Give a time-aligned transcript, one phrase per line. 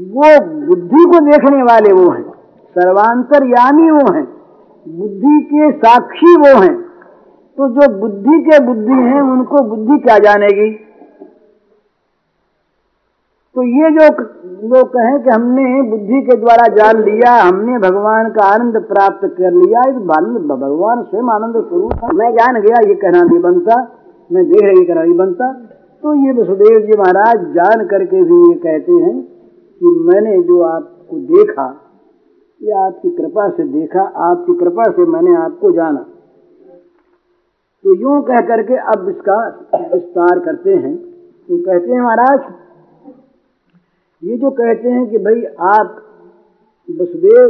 [0.00, 2.30] वो बुद्धि को देखने वाले वो हैं।
[2.78, 4.28] सर्वांतरयामी वो हैं।
[4.88, 6.80] बुद्धि के साक्षी वो हैं।
[7.56, 10.70] तो जो बुद्धि के बुद्धि हैं, उनको बुद्धि क्या जानेगी?
[13.54, 14.22] तो ये जो
[14.68, 19.52] लोग कहें कि हमने बुद्धि के द्वारा जान लिया, हमने भगवान का आनंद प्राप्त कर
[19.52, 23.92] लिया, इस भगवान स्वयं आनंद स्वरूप मैं जान गया, ये कहना नहीं बनता।
[24.32, 25.52] मैं देख रही कहना नहीं बनता।
[26.02, 29.39] तो ये वसुदेव जी महाराज जान करके भी ये कहते हैं
[29.80, 31.66] कि मैंने जो आपको देखा,
[32.60, 36.02] ये आपकी कृपा से देखा, आपकी कृपा से मैंने आपको जाना।
[37.84, 39.36] तो यूँ कह करके अब इसका
[39.92, 42.40] विस्तार करते हैं। तो कहते हैं महाराज,
[44.22, 45.96] ये जो कहते हैं कि भाई आप
[46.88, 47.48] वसुदेव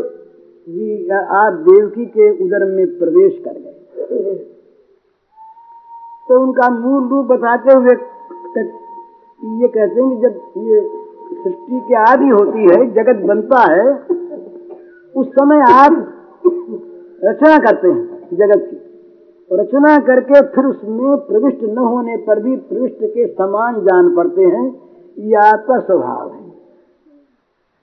[0.67, 4.35] जी आप देवकी के उदर में प्रवेश कर गए।
[6.29, 7.95] तो उनका मूल रूप बताते हुए
[9.61, 10.81] ये कहते हैं कि जब ये
[11.43, 13.89] सृष्टि की आदि होती है, जगत बनता है,
[15.15, 15.93] उस समय आप
[17.25, 18.77] रचना करते हैं जगत की।
[19.51, 24.67] रचना करके फिर उसमें प्रविष्ट न होने पर भी प्रविष्ट के समान जान पड़ते हैं,
[25.19, 26.49] ये आपका स्वभाव है।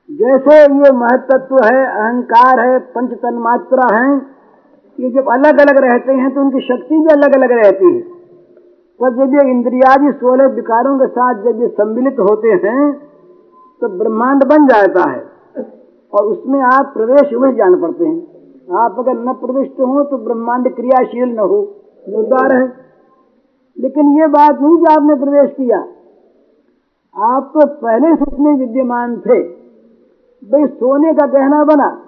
[0.10, 4.16] जैसे ये महत्व है, अहंकार है पंच तन मात्रा है,
[4.98, 8.02] ये जब अलग अलग रहते हैं तो उनकी शक्ति भी अलग अलग रहती है।
[9.00, 12.86] पर जब ये इंद्रियादि सोलह विकारों के साथ जब ये सम्मिलित होते हैं
[13.82, 15.28] तो ब्रह्मांड बन जाता है।
[16.14, 18.28] और उसमें आप प्रवेश हुए जान पड़ते हैं।
[18.78, 21.76] आप अगर न प्रविष्ट हो तो ब्रह्मांड क्रियाशील न हो।
[22.10, 22.74] मुद्दार है।
[23.80, 25.88] लेकिन ये बात नहीं कि आपने प्रवेश किया।
[27.18, 29.44] आप तो पहले से उसमें विद्यमान थे।
[30.52, 32.02] भाई, सोने का गहना बना।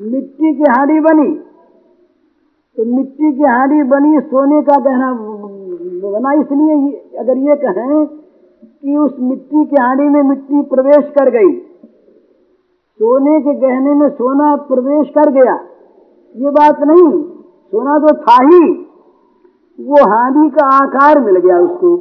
[0.00, 1.34] मिट्टी की हांडी बनी।
[2.76, 8.23] तो मिट्टी की हांडी बनी, सोने का गहना बना। इसलिए अगर ये कहें
[8.84, 11.52] कि उस मिट्टी के हांडी में मिट्टी प्रवेश कर गई।
[13.00, 15.54] सोने के गहने में सोना प्रवेश कर गया।
[16.36, 18.86] ये बात नहीं, सोना तो था ही।
[19.80, 21.96] वो हांडी का आकार मिल गया उसको।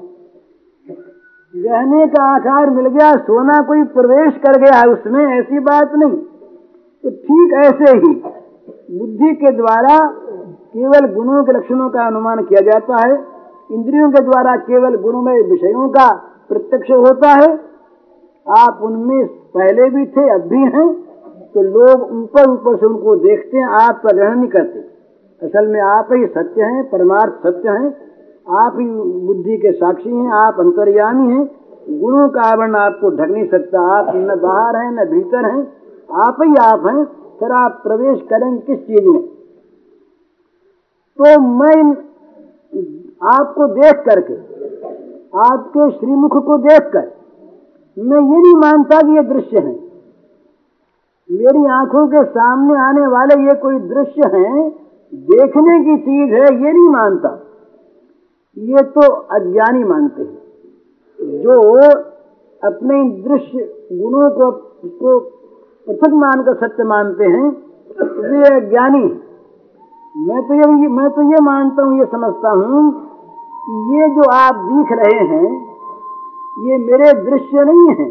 [1.56, 6.18] गहने का आकार मिल गया, सोना कोई प्रवेश कर गया है उसमें, ऐसी बात नहीं।
[7.04, 8.14] तो ठीक ऐसे ही
[9.00, 9.98] बुद्धि के द्वारा
[10.74, 13.26] केवल गुणों के लक्षणों का अनुमान किया जाता है।
[13.72, 17.52] इंद्रियों के द्वारा केवल गुणों में विषयों का प्रत्यक्ष होता है।
[18.48, 20.92] आप उनमें पहले भी थे, अब भी हैं
[21.54, 24.80] तो लोग ऊपर ऊपर से उनको देखते हैं आपका ग्रहण नहीं करते।
[25.42, 27.90] असल में आप ही सत्य हैं, परमार्थ सत्य हैं,
[28.60, 28.86] आप ही
[29.28, 31.44] बुद्धि के साक्षी हैं, आप अंतर्यामी हैं।
[32.00, 35.64] गुणों का आवरण आपको ढक नहीं सकता, आप न बाहर हैं, न भीतर हैं,
[36.22, 37.04] आप ही आप हैं,
[37.40, 39.22] फिर आप प्रवेश करेंगे किस चीज़ में?
[41.20, 41.78] तो मैं
[43.32, 44.34] आपको देख करके
[45.34, 47.12] आपके श्रीमुख को देखकर
[47.98, 49.74] मैं ये नहीं मानता कि ये दृश्य है।
[51.30, 54.70] मेरी आँखों के सामने आने वाले ये कोई दृश्य हैं
[55.14, 57.30] देखने की चीज़ है ये नहीं मानता।
[58.58, 59.08] ये तो
[59.38, 61.56] अज्ञानी मानते हैं। जो
[62.62, 65.20] अपने दृश्य गुणों को, को
[65.88, 67.50] पृथक मानकर सत्य मानते हैं
[68.30, 69.04] वे अज्ञानी
[70.28, 72.84] मैं तो ये मैं तो ये मानता हूँ ये समझता हूँ
[73.70, 75.48] ये जो आप दिख रहे हैं,
[76.58, 78.10] ये मेरे दृश्य नहीं है।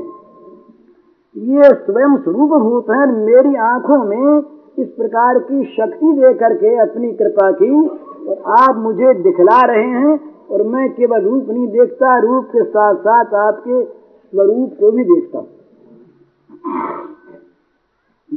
[1.37, 4.39] ये स्वयं स्वरूप भूत है, मेरी आँखों में
[4.79, 7.89] इस प्रकार की शक्ति दे करके अपनी कृपा की,
[8.29, 10.21] और आप मुझे दिखला रहे हैं,
[10.51, 15.39] और मैं केवल रूप नहीं देखता, रूप के साथ साथ आपके स्वरूप को भी देखता
[15.39, 15.49] हूँ।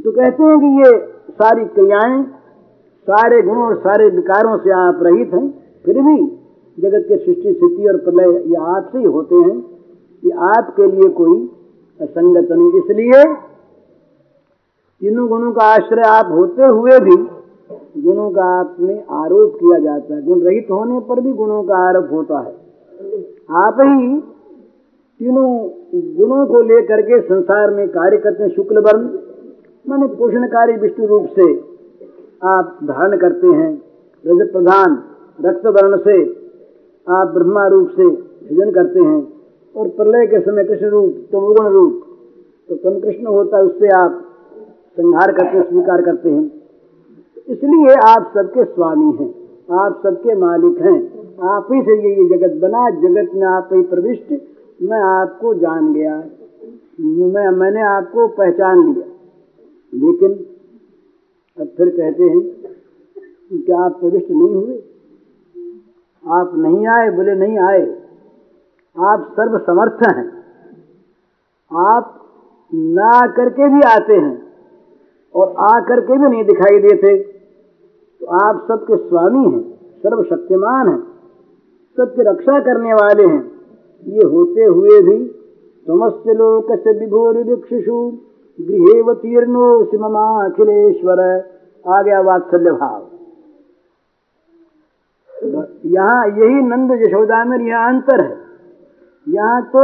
[0.04, 0.98] तो कहते हैं कि ये
[1.32, 2.22] सारी क्रियाएँ,
[3.08, 5.50] सारे गुणों और सारे विकारों से आप रहित हैं,
[5.84, 6.35] फिर भी
[6.78, 9.60] जगत के सृष्टि, स्थिति और प्रलय, ये आपसे ही होते हैं
[10.22, 11.36] कि आपके लिए कोई
[12.00, 13.22] असंगत नहीं। इसलिए
[15.02, 17.16] तीनों गुणों का आश्रय आप होते हुए भी
[18.02, 21.76] गुणों का आप में आरोप किया जाता है। गुण रहित होने पर भी गुणों का
[21.88, 22.54] आरोप होता है।
[23.56, 24.18] आप ही
[25.20, 25.48] तीनों
[26.16, 29.08] गुणों को लेकर के संसार में कार्य करते हैं। शुक्ल वर्ण
[29.84, 31.52] माने पोषणकारी विष्णु रूप से
[32.44, 33.70] आप धारण करते हैं।
[34.24, 34.98] रज प्रधान,
[35.38, 36.16] रक्त वर्ण से
[37.06, 39.32] आप ब्रह्मा रूप से भजन करते हैं
[39.76, 42.02] और प्रलय के समय कृष्ण रूप तमोगुण रूप
[42.68, 44.22] तो तम कृष्ण होता है, उससे आप
[44.96, 46.44] संहार करते स्वीकार करते हैं।
[47.48, 49.28] इसलिए आप सबके स्वामी हैं,
[49.72, 50.98] आप सबके मालिक हैं।
[51.48, 54.32] आप ही से ये जगत बना, जगत में आप ही प्रविष्ट।
[54.82, 56.16] मैं आपको जान गया,
[57.00, 59.06] मैं, मैंने आपको पहचान लिया।
[59.94, 60.32] लेकिन
[61.58, 64.82] अब फिर कहते हैं कि आप प्रविष्ट नहीं हुए।
[66.28, 67.82] आप नहीं आए, बोले नहीं आए।
[68.98, 70.44] आप सर्व समर्थ हैं।
[71.72, 72.20] आप
[72.74, 74.42] ना करके भी आते हैं
[75.34, 77.16] और आ करके भी नहीं दिखाई देते।
[78.20, 79.62] तो आप सबके स्वामी हैं,
[80.02, 81.02] सर्वशक्तिमान हैं,
[81.96, 83.42] सबकी रक्षा करने वाले हैं।
[84.06, 85.24] ये होते हुए भी
[85.86, 86.94] तुमस्य लोक से
[88.60, 91.20] गृह तीर्णो सिममा अखिलेश्वर।
[91.88, 93.15] आ गया वात्सल्य भाव
[95.86, 98.36] यहाँ यही नंद यशोदा में यह अंतर है।
[99.26, 99.82] यहाँ तो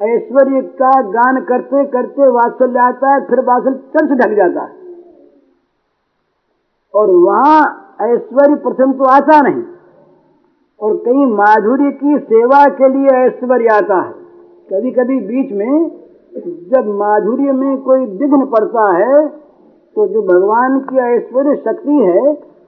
[0.00, 4.74] ऐश्वर्य का गान करते करते वात्सल्य आता है, फिर वात्सल्य चल से ढक जाता है।
[6.94, 7.60] और वहाँ
[8.02, 9.62] ऐश्वर्य प्रथम तो आता नहीं।
[10.80, 14.12] और कहीं माधुर्य की सेवा के लिए ऐश्वर्य आता है।
[14.68, 15.90] कभी कभी बीच में
[16.70, 19.26] जब माधुर्य में कोई विघ्न पड़ता है
[19.96, 22.22] तो जो भगवान की ऐश्वर्य शक्ति है,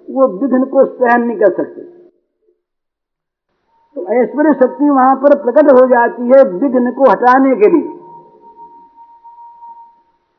[0.08, 1.82] वो विघ्न को सहन नहीं कर सकती।
[3.96, 7.88] तो ऐश्वर्य शक्ति वहाँ पर प्रकट हो जाती है विघ्न को हटाने के लिए।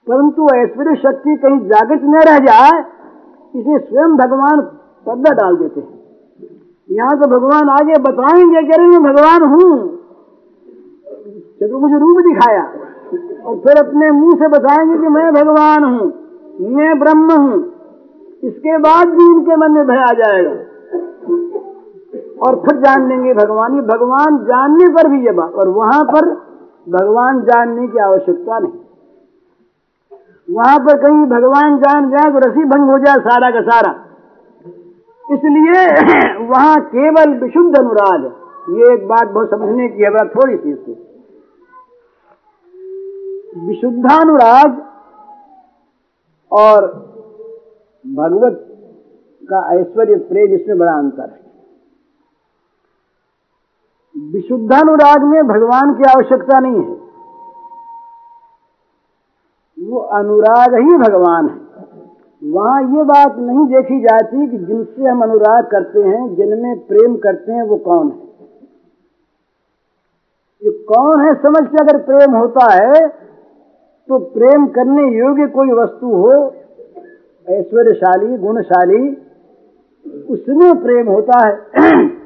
[0.08, 2.80] परंतु ऐश्वर्य शक्ति कहीं जागृत न रह जाए
[3.54, 4.62] इसे स्वयं भगवान
[5.06, 5.98] पर्दा डाल देते हैं।
[6.90, 9.70] यहाँ तो भगवान आगे बताएँगे कह रहे भगवान हूँ।
[11.82, 12.62] मुझे रूप दिखाया।
[13.46, 16.08] और फिर अपने मुँह से बताएँगे कि मैं भगवान हूँ,
[16.70, 17.58] मैं ब्रह्म हूँ।
[18.44, 20.52] इसके बाद भी उनके मन में भय आ जाएगा।
[22.48, 26.30] और फिर जान लेंगे भगवान। ये भगवान जानने पर भी ये बात, और वहाँ पर
[26.90, 28.80] भगवान जानने की आवश्यकता नहीं।
[30.50, 33.92] वहाँ पर कहीं भगवान जान जाए तो रसी भंग हो जाए सारा का सारा।
[35.26, 35.82] इसलिए
[36.50, 38.32] वहाँ केवल विशुद्ध अनुराग है।
[38.78, 40.92] ये एक बात बहुत समझने की है, बात थोड़ी सी इसको।
[43.68, 44.82] विशुद्धानुराग
[46.52, 46.88] और
[48.06, 48.66] भगवत
[49.44, 51.49] का ऐश्वर्य प्रेम इसमें बड़ा अंतर है।
[54.28, 56.98] विशुद्धानुराग में भगवान की आवश्यकता नहीं है।
[59.78, 61.58] वो अनुराग ही भगवान है।
[62.42, 67.52] वहाँ ये बात नहीं देखी जाती कि जिनसे हम अनुराग करते हैं, जिनमें प्रेम करते
[67.52, 68.28] हैं, वो कौन है?
[70.62, 73.08] ये कौन है समझ के अगर प्रेम होता है
[74.10, 76.32] तो प्रेम करने योग्य कोई वस्तु हो,
[77.48, 79.10] ऐश्वर्यशाली, गुणशाली,
[80.30, 82.19] उसमें प्रेम होता है।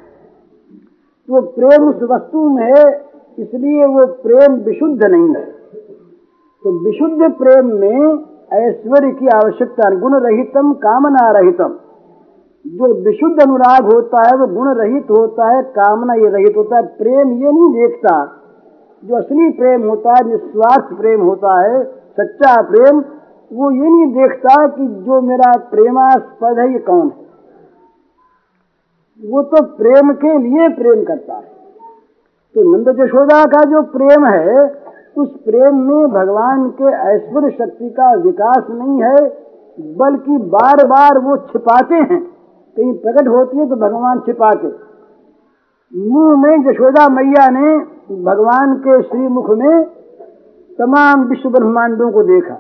[1.29, 2.83] तो प्रेम उस वस्तु में है,
[3.39, 5.43] इसलिए वो प्रेम विशुद्ध नहीं है।
[6.63, 8.23] तो विशुद्ध प्रेम में
[8.53, 11.73] ऐश्वर्य की आवश्यकता गुण रहितम कामना रहितम
[12.65, 16.83] जो विशुद्ध अनुराग होता है, वो गुण रहित होता है, कामना ये रहित होता है,
[16.83, 18.13] प्रेम ये नहीं देखता।
[19.03, 21.83] जो असली प्रेम होता है, निस्वार्थ प्रेम होता है,
[22.19, 22.99] सच्चा प्रेम,
[23.51, 27.22] वो ये नहीं देखता कि जो मेरा प्रेमास्पद है, ये कौन है?
[29.21, 31.51] वो तो प्रेम के लिए प्रेम करता है।
[32.56, 34.63] तो नंद यशोदा का जो प्रेम है,
[35.18, 39.15] उस प्रेम में भगवान के ऐश्वर्य शक्ति का विकास नहीं है,
[39.98, 42.21] बल्कि बार बार वो छिपाते हैं।
[42.75, 44.74] कहीं प्रकट होती है तो भगवान छिपाते।
[45.94, 47.77] मुँह में यशोदा मैया ने
[48.24, 49.83] भगवान के श्रीमुख में
[50.80, 52.57] तमाम विश्व ब्रह्मांडों को देखा।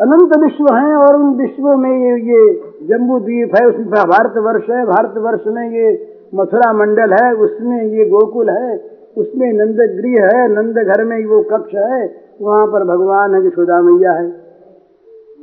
[0.00, 2.40] अनंत विश्व हैं और उन विश्वों में ये ये
[2.88, 5.86] जम्बू द्वीप है, उसमें भारत वर्ष है भारत वर्ष में ये
[6.34, 8.76] मथुरा मंडल है, उसमें ये गोकुल है,
[9.16, 13.80] उसमें नंद गृह है नंद घर में वो कक्ष है, वहाँ पर भगवान है यशोदा
[13.82, 14.28] मैया है।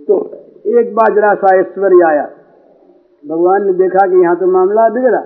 [0.07, 0.19] तो
[0.79, 2.29] एक बार जरा सा ऐश्वर्य आया।
[3.24, 5.19] भगवान ने देखा कि यहाँ तो मामला बिगड़ा।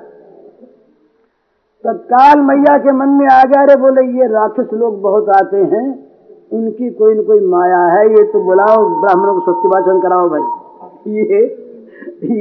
[1.85, 6.06] तत्काल मैया के मन में आ गया रे बोले, ये राक्षस लोग बहुत आते हैं।
[6.51, 10.45] उनकी कोई न कोई माया है, ये तो बुलाओ, ब्राह्मणों को स्वस्ति वाचन कराओ भाई।
[11.15, 11.41] ये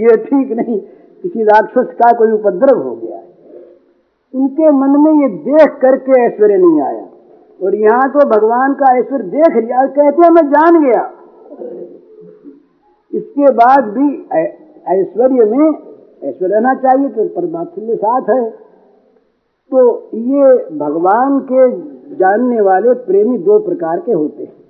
[0.01, 0.79] ये ठीक नहीं,
[1.23, 3.21] किसी राक्षस का कोई उपद्रव हो गया
[4.35, 7.05] उनके मन में ये देख करके ऐश्वर्य नहीं आया।
[7.61, 11.05] और यहाँ तो भगवान का ऐश्वर्य देख लिया कहते हैं, मैं जान गया।
[13.13, 14.09] इसके बाद भी
[14.95, 15.67] ऐश्वर्य में
[16.23, 18.43] ऐश्वर्य रहना चाहिए तो परमात्मा साथ है।
[19.71, 21.81] तो ये भगवान के
[22.17, 24.67] जानने वाले प्रेमी दो प्रकार के होते हैं।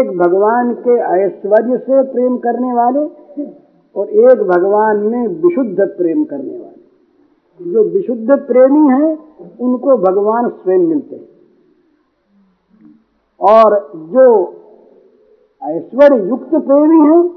[0.00, 3.00] एक भगवान के ऐश्वर्य से प्रेम करने वाले
[3.96, 6.76] और एक भगवान में विशुद्ध प्रेम करने वाले।
[7.72, 9.18] जो विशुद्ध प्रेमी हैं,
[9.60, 11.28] उनको भगवान स्वयं मिलते हैं।
[13.40, 14.54] और जो
[15.64, 17.30] ऐश्वर्य युक्त प्रेमी हैं,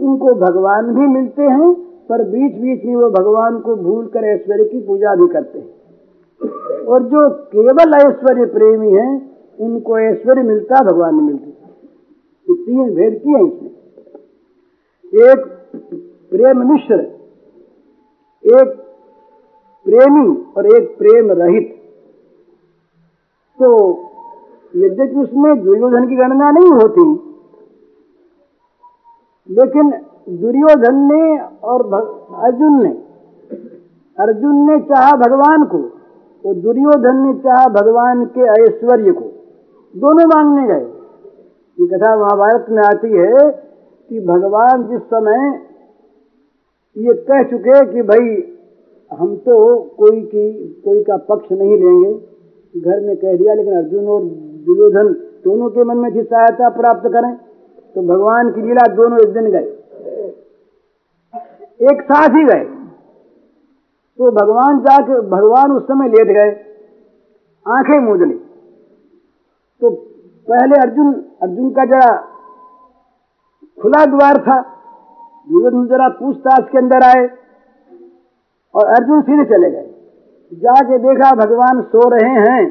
[0.00, 1.74] उनको भगवान भी मिलते हैं,
[2.08, 5.77] पर बीच बीच में वो भगवान को भूल कर ऐश्वर्य की पूजा भी करते हैं।
[6.40, 9.12] और जो केवल ऐश्वर्य प्रेमी हैं,
[9.58, 11.50] उनको ऐश्वर्य मिलता, भगवान ने मिलती।
[12.48, 13.70] तीन भेद की है इसमें।
[15.24, 15.46] एक
[16.32, 17.00] प्रेम मिश्र,
[18.44, 18.74] एक
[19.86, 20.26] प्रेमी
[20.56, 21.74] और एक प्रेम रहित।
[23.58, 23.68] तो
[24.74, 27.04] यद्यपि उसमें दुर्योधन की गणना नहीं होती,
[29.48, 29.90] लेकिन
[30.40, 31.82] दुर्योधन ने और
[32.44, 32.90] अर्जुन ने
[34.18, 35.78] अर्जुन ने चाहा भगवान को
[36.44, 39.24] और दुर्योधन ने चाह भगवान के ऐश्वर्य को।
[39.94, 40.86] दोनों मांगने गए।
[41.78, 43.50] ये कथा महाभारत में आती है
[44.10, 45.48] कि भगवान जिस समय
[46.96, 48.54] ये कह चुके कि भाई,
[49.10, 49.56] हम तो
[49.98, 52.12] कोई की, कोई का पक्ष नहीं लेंगे।
[52.74, 54.22] घर में कह दिया, लेकिन अर्जुन और
[54.66, 55.12] दुर्योधन
[55.44, 57.34] दोनों के मन में थी सहायता प्राप्त करें
[57.94, 59.66] तो भगवान की लीला दोनों एक दिन गए।
[61.82, 62.77] एक साथ ही गए।
[64.18, 66.50] तो भगवान जाके, भगवान उस समय लेट गए।
[67.66, 68.34] आँखें मूंद ली।
[69.82, 69.90] तो
[70.48, 72.10] पहले अर्जुन अर्जुन का जरा
[73.78, 74.60] खुला द्वार था।
[75.46, 77.28] दुर्योधन जरा पूछताछ के अंदर आए
[78.74, 79.86] और अर्जुन सीधे चले गए।
[80.52, 82.66] जाके देखा भगवान सो रहे हैं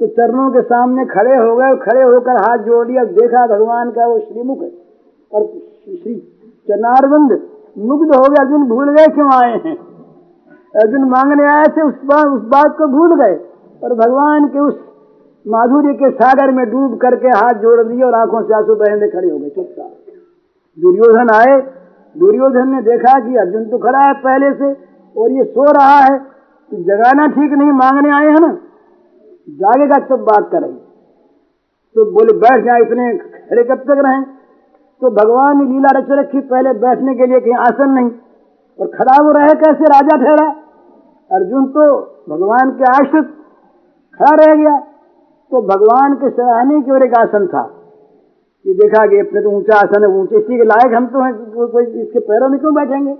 [0.00, 4.06] तो चरणों के सामने खड़े हो गए खड़े होकर हाथ जोड़ लिया। देखा भगवान का
[4.06, 4.62] वो श्रीमुख
[5.32, 6.14] और श्री
[6.68, 7.40] चनारबंद
[7.80, 9.76] मुग्ध हो गए। अर्जुन भूल गए क्यों आए हैं?
[10.76, 13.40] अर्जुन मांगने आए थे, उस बात उस बात को भूल गए।
[13.84, 14.80] और भगवान के उस
[15.48, 19.30] माधुर्य के सागर में डूब करके हाथ जोड़ दिए और आँखों से आँसू बहने खड़े
[19.30, 19.90] हो गए, चुपचाप।
[20.80, 21.60] दुर्योधन आए।
[22.18, 24.76] दुर्योधन ने देखा कि अर्जुन तो खड़ा है पहले से,
[25.16, 26.18] और ये सो रहा है।
[26.70, 28.56] तो जगाना ठीक नहीं, मांगने आए हैं ना?
[29.50, 30.78] जागेगा तब बात करेंगे।
[31.94, 34.22] तो बोले, बैठ जाए इतने खड़े कब तक रहे?
[35.00, 38.10] तो भगवान ने लीला रच रखी, पहले बैठने के लिए कहीं आसन नहीं।
[38.80, 40.61] और खड़ा वो रहे कैसे, राजा ठहरा?
[41.32, 43.24] अर्जुन तो भगवान के आश्रित
[44.20, 44.78] खड़ा रह गया।
[45.50, 47.62] तो भगवान के सराहने की ओर एक आसन था।
[48.66, 51.50] ये देखा कि अपने तो ऊँचा आसन है, ऊँचे इसी के लायक हम तो हैं,
[51.66, 53.14] कोई इसके पैरों में क्यों बैठेंगे?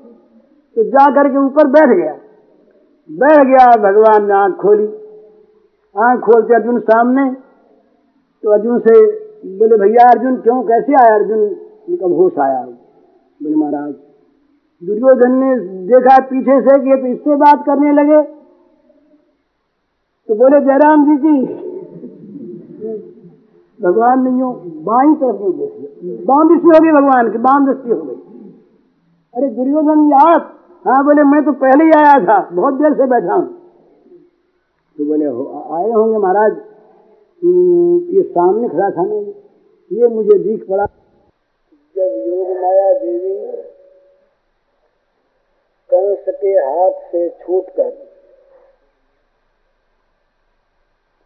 [0.77, 2.13] तो जा करके ऊपर बैठ गया।
[3.11, 4.87] बैठ गया, भगवान ने आँख खोली।
[5.97, 7.31] आँख खोलते अर्जुन सामने।
[8.43, 8.95] तो अर्जुन से
[9.59, 11.39] बोले, भैया अर्जुन, क्यों, कैसे आया अर्जुन?
[11.89, 13.95] उनका होश आया। बोले, महाराज
[14.83, 15.51] दुर्योधन ने
[15.89, 18.23] देखा पीछे से कि तो इससे बात करने लगे।
[20.29, 21.35] तो बोले जयराम जी की
[23.81, 24.51] भगवान नहीं हो
[24.89, 28.19] बाई तरफ़ नहीं देखिए बाम दृष्टि हो गई भगवान की बाम दृष्टि हो गई।
[29.35, 30.51] अरे दुर्योधन याद
[30.85, 33.47] हाँ बोले मैं तो पहले ही आया था बहुत देर से बैठा हूँ।
[34.99, 39.15] तो बोले हो, आए होंगे महाराज। हम्म, ये सामने खड़ा था ना
[39.91, 40.85] ये मुझे दिख पड़ा।
[41.97, 43.33] जब योग माया देवी
[45.93, 47.91] कंस के हाथ से छूटकर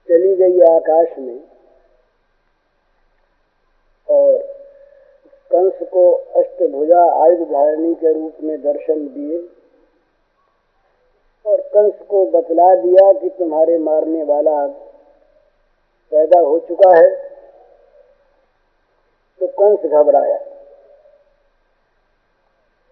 [0.08, 1.38] चली गई आकाश में
[4.08, 4.38] और
[5.50, 9.38] कंस को अष्टभुजा आयुध धारणी के रूप में दर्शन दिए
[11.44, 14.66] और कंस को बतला दिया कि तुम्हारे मारने वाला
[16.12, 17.08] पैदा हो चुका है
[19.40, 20.36] तो कंस घबराया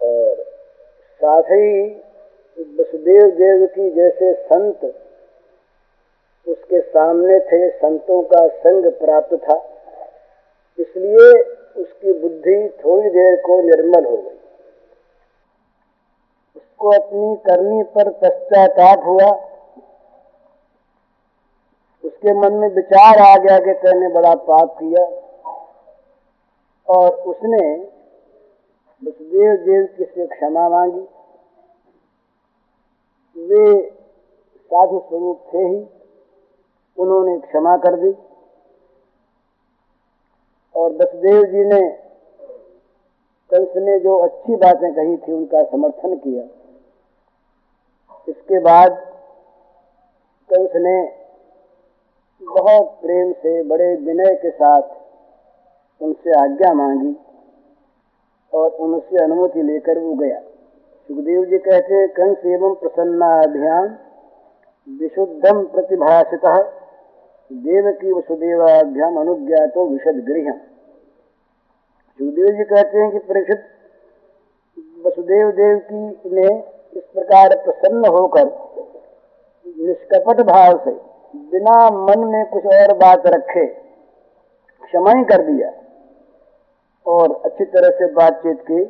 [0.00, 0.42] और
[1.24, 1.94] साथ ही
[2.58, 4.84] वसुदेव देव की जैसे संत,
[6.48, 9.70] उसके सामने थे, संतों का संग प्राप्त था।
[10.78, 11.42] इसलिए
[11.82, 14.38] उसकी बुद्धि थोड़ी देर को निर्मल हो गई।
[16.56, 19.30] उसको अपनी करनी पर पश्चाताप हुआ।
[22.04, 25.04] उसके मन में विचार आ गया कि तेने बड़ा पाप किया।
[26.88, 27.93] और उसने
[29.02, 31.00] वसुदेव देव की से क्षमा मांगी?
[33.36, 33.90] वे
[34.56, 35.86] साधु स्वरूप थे ही,
[36.98, 38.14] उन्होंने क्षमा कर दी।
[40.76, 41.90] और वसुदेव जी ने
[43.50, 46.44] कंस ने जो अच्छी बातें कही थी, उनका समर्थन किया।
[48.28, 48.92] इसके बाद
[50.52, 51.24] कंस ने
[52.42, 54.82] बहुत प्रेम से, बड़े विनय के साथ
[56.02, 57.16] उनसे आज्ञा मांगी।
[58.54, 60.40] और उनसे अनुमति लेकर वो गया।
[61.08, 63.96] सुखदेव जी कहते हैं, कंस एवं प्रसन्ना अभियान
[64.88, 66.44] विशुद्धम प्रतिभाषित
[67.50, 70.52] देव की वसुदेवाभ्याम अनुज्ञातो विशद गृह
[72.20, 73.64] सुखदेव जी कहते हैं कि परीक्षित
[75.06, 76.02] वसुदेव देव की
[76.34, 76.46] ने
[76.96, 78.46] इस प्रकार प्रसन्न होकर
[79.66, 80.92] निष्कपट भाव से
[81.50, 85.70] बिना मन में कुछ और बात रखे, क्षमा ही कर दिया।
[87.06, 88.84] और अच्छी तरह से बातचीत की,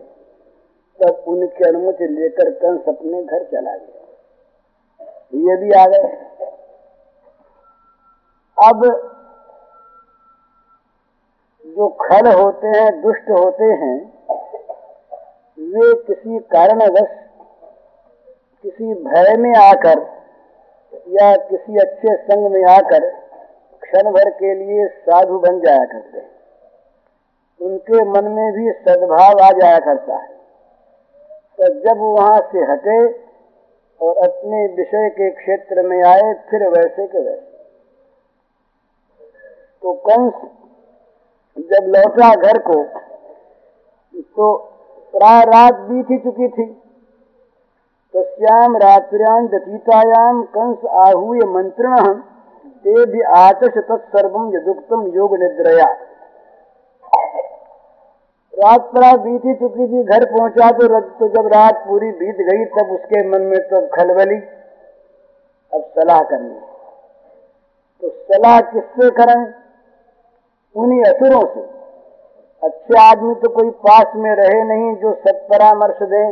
[1.01, 4.01] तब उनकी अनुमति लेकर कंस अपने घर चला गया।
[5.35, 6.09] ये भी आ गए।
[8.69, 8.85] अब
[11.67, 14.15] जो खल होते हैं, दुष्ट होते हैं,
[15.59, 17.09] वे किसी कारणवश,
[18.63, 19.99] किसी भय में आकर
[21.09, 23.11] या किसी अच्छे संग में आकर
[23.83, 26.34] क्षण भर के लिए साधु बन जाया करते हैं।
[27.61, 30.33] उनके मन में भी सद्भाव आ जाया करता है।
[31.59, 32.99] तो जब वहाँ से हटे
[34.01, 37.53] और अपने विषय के क्षेत्र में आए, फिर वैसे के वैसे।
[39.83, 40.35] तो कंस
[41.71, 42.83] जब लौटा घर को
[44.37, 44.53] तो
[45.15, 46.67] प्राय रात बीत ही चुकी थी।
[48.15, 52.13] तो श्याम रात्रियाँ व्यतीतायाम कंस आहूय मंत्रण
[52.85, 55.87] ते भी आचश तत्सर्वम यदुक्तम योग निद्रया।
[58.55, 62.65] रात प्राय बीत ही चुकी थी घर पहुँचा तो, तो जब रात पूरी बीत गई
[62.75, 64.37] तब उसके मन में तो खलबली।
[65.73, 66.55] अब सलाह करनी
[68.03, 69.41] तो सलाह किससे करें?
[70.77, 71.61] उन्हीं असुरों से।
[72.63, 76.25] अच्छे आदमी तो कोई पास में रहे नहीं जो सब परामर्श दे।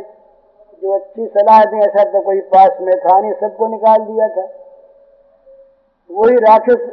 [0.83, 4.47] जो अच्छी सलाह दे ऐसा तो कोई पास में था नहीं सबको निकाल दिया था।
[6.11, 6.87] वही राक्षस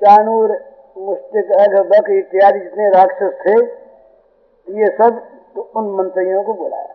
[0.00, 0.52] चानूर
[0.96, 3.54] मुस्तिक अघ बक इत्यादि जितने राक्षस थे,
[4.68, 5.18] ये सब
[5.54, 6.94] तो उन मंत्रियों को बुलाया।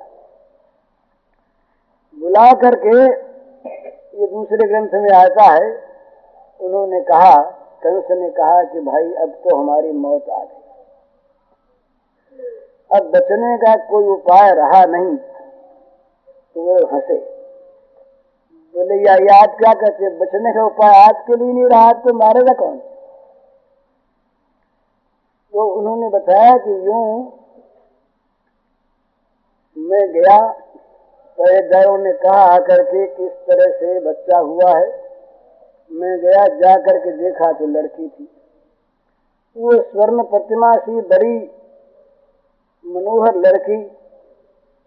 [2.18, 2.98] बुला करके
[4.16, 5.70] ये दूसरे ग्रंथ में आता है,
[6.60, 7.36] उन्होंने कहा,
[7.84, 10.64] कंस ने कहा कि भाई, अब तो हमारी मौत आ गई।
[12.92, 17.18] अब बचने का कोई उपाय रहा नहीं तो वो हंसे।
[18.76, 22.54] बोले, या याद क्या कहते बचने का उपाय आज के लिए नहीं रहा तो मारेगा
[22.54, 22.78] कौन?
[25.56, 27.04] तो उन्होंने बताया कि यूँ
[29.78, 30.38] मैं गया,
[31.38, 34.88] पहरेदारों ने कहा आकर के किस तरह से बच्चा हुआ है।
[35.92, 38.28] मैं गया जा करके देखा तो लड़की थी।
[39.56, 41.38] वो स्वर्ण प्रतिमा सी बड़ी,
[42.86, 43.78] मनोहर लड़की,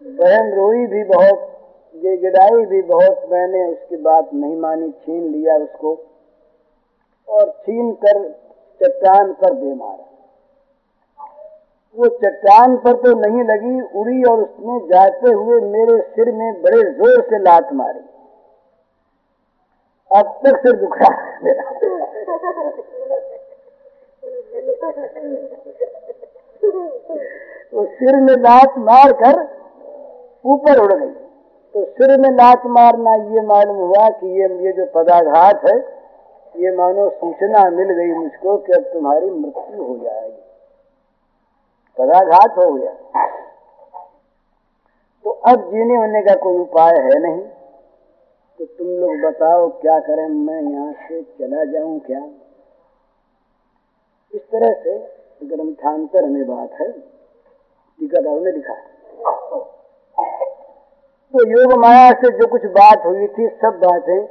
[0.03, 1.49] बहन रोई भी बहुत
[1.95, 5.97] गिड़ाई भी बहुत, मैंने उसकी बात नहीं मानी, छीन लिया उसको
[7.29, 8.23] और छीन कर
[8.81, 10.05] चट्टान पर दे मारा।
[11.99, 16.83] वो चट्टान पर तो नहीं लगी, उड़ी और उसने जाते हुए मेरे सिर में बड़े
[16.93, 18.01] ज़ोर से लात मारी।
[20.11, 20.97] अब तक सिर दुख
[21.45, 21.65] मेरा।
[27.73, 29.43] तो सिर में लात मार कर
[30.45, 31.13] ऊपर उड़ गई।
[31.75, 35.79] तो सिर में लात मारना ये मालूम हुआ कि ये ये जो पदाघात है,
[36.55, 40.47] ये मानो सूचना मिल गई मुझको कि अब तुम्हारी मृत्यु हो जाएगी।
[41.99, 42.93] पदाघात हो गया।
[45.25, 47.41] तो अब जीने होने का कोई उपाय है नहीं।
[48.59, 50.29] तो तुम लोग बताओ, क्या करें?
[50.29, 52.21] मैं यहाँ से चला जाऊँ क्या?
[54.33, 54.99] इस तरह से
[55.47, 58.75] ग्रंथांतर में बात है। टीकाकार ने लिखा
[61.35, 64.27] तो योग माया से जो कुछ बात हुई थी, सब बातें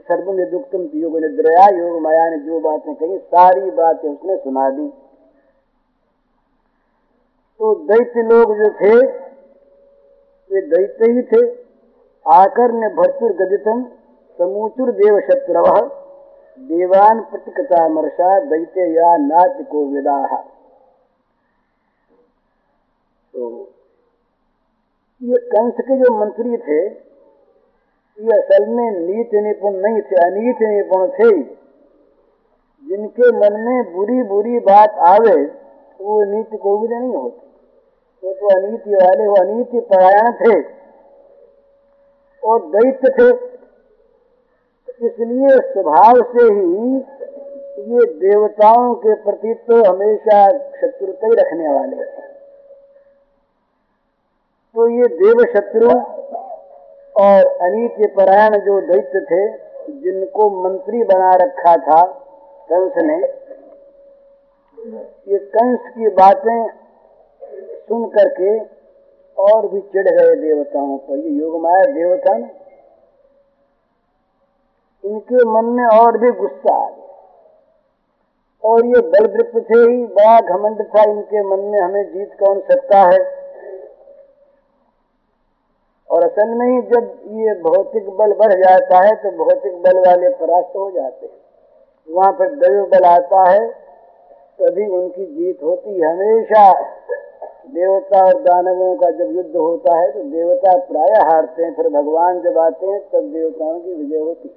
[0.00, 4.68] सर्व में दुखतम योग निद्रया योग माया ने जो बातें कही, सारी बातें उसने सुना
[4.70, 4.88] दी।
[7.64, 8.94] तो दैत्य लोग जो थे,
[10.50, 11.38] वे दैत्य ही थे।
[12.26, 13.78] आकर ने भरतुर गदितम
[14.38, 15.68] समूचुर देव शत्रव,
[16.58, 20.16] देवान प्रतिकता मर्षा दैत्य या नाच को विदा
[23.34, 23.48] तो
[25.22, 26.80] ये कंस के जो मंत्री थे,
[28.18, 31.30] ये असल में नीति निपुण नहीं थे अनीत निपुण थे।
[32.84, 35.36] जिनके मन में बुरी बुरी बात आवे
[36.00, 37.52] वो नीति को भी नहीं होती।
[38.24, 40.54] वो तो अनीति वाले, वो अनीति परायण थे
[42.42, 43.28] और दैत्य थे।
[45.06, 46.96] इसलिए स्वभाव से ही
[47.86, 50.36] ये देवताओं के प्रति तो हमेशा
[50.76, 52.04] शत्रुता ही रखने वाले
[54.74, 55.88] तो ये देव शत्रु
[57.16, 59.42] और अनित्य परायण जो दैत्य थे,
[59.98, 62.00] जिनको मंत्री बना रखा था
[62.70, 63.18] कंस ने,
[65.28, 66.58] ये कंस की बातें
[67.88, 68.58] सुन करके
[69.38, 72.48] और भी चिढ़ गए देवताओं पर। ये योग माया देवता ने,
[75.04, 77.02] इनके मन में और भी गुस्सा आ गया।
[78.64, 82.98] और ये बलदृप्त थे ही बड़ा घमंड था इनके मन में, हमें जीत कौन सकता
[83.04, 83.18] है?
[86.10, 90.28] और असल में ही जब ये भौतिक बल बढ़ जाता है तो भौतिक बल वाले
[90.36, 91.42] परास्त हो जाते हैं।
[92.08, 93.68] वहाँ पर दैव बल आता है,
[94.58, 96.70] तभी उनकी जीत होती हमेशा।
[97.68, 102.40] देवता और दानवों का जब युद्ध होता है तो देवता प्राय हारते हैं, फिर भगवान
[102.42, 104.54] जब आते हैं, तब देवताओं की विजय होती है।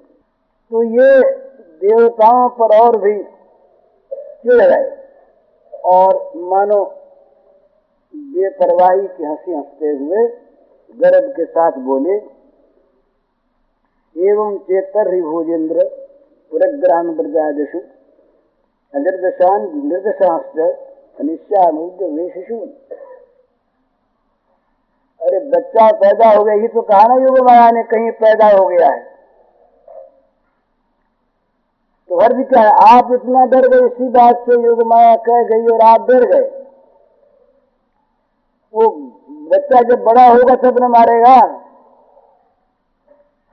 [0.72, 1.22] तो ये
[1.82, 3.14] देवताओं पर और भी
[4.44, 4.86] चिड़ गए
[5.88, 6.84] और मानो
[8.14, 10.28] बेपरवाही की हँसी हँसते हुए
[10.90, 12.16] गर्भ के साथ बोले,
[14.16, 15.84] एवं चेतर ही भोजेंद्र
[16.52, 17.80] पुरग्राम ब्रजादिषु
[18.94, 20.60] अनिर्दशान निर्दशाश्च
[21.20, 22.56] अनिश्चामुद्य वेशिशु
[25.22, 28.66] अरे बच्चा पैदा हो गया, ये तो कहा ना योग माया ने कहीं पैदा हो
[28.66, 29.18] गया है।
[32.10, 32.98] तो हर क्या है?
[32.98, 36.66] आप इतना डर गए, इसी बात से योग माया कह गई और आप डर गए।
[38.74, 38.90] वो
[39.54, 41.64] बच्चा जब बड़ा होगा, तब न मारेगा।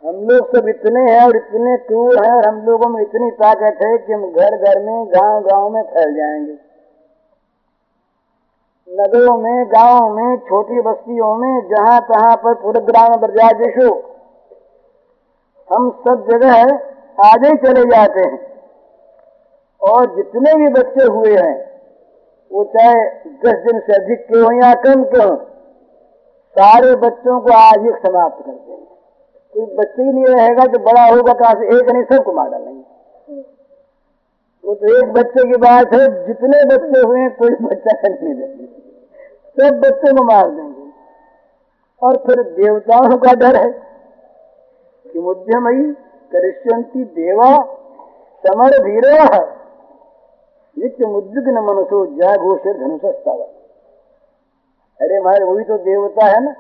[0.03, 3.79] हम लोग सब इतने हैं और इतने क्रूर हैं और हम लोगों में इतनी ताकत
[3.83, 6.74] है कि हम घर घर में गाँव गाँव में फैल जाएँगे।
[9.01, 14.15] नगरों में, गाँवों में, छोटी बस्तियों में, जहाँ तहां पर पूरे ग्राम ब्रजादेशो
[15.77, 16.55] हम सब जगह
[17.25, 18.61] आगे चले जाते हैं।
[19.83, 21.81] और जितने भी बच्चे हुए हैं,
[22.53, 22.95] वो चाहे
[23.29, 25.37] दस दिन से अधिक के हों या कम के
[26.57, 28.85] सारे बच्चों को आज ही समाप्त कर देंगे।
[29.55, 32.85] कोई बच्चे ही नहीं रहेगा जो बड़ा होगा कहा से एक नहीं, सबको मार डालेंगे।
[34.65, 38.84] वो तो एक बच्चे की बात है, जितने बच्चे हुए हैं, कोई बच्चा नहीं देंगे
[39.57, 40.87] सब बच्चे को मार देंगे।
[42.03, 43.71] और फिर देवताओं का डर है
[45.07, 45.85] कि मुद्यमयी
[46.33, 47.51] करिष्यंती देवा
[48.45, 49.19] समर धीरे
[50.77, 53.39] नित्य मुद्विग्न मनुष्य जय घोष धनुषस्ताव
[55.01, 56.51] अरे हमारे वही तो देवता है ना,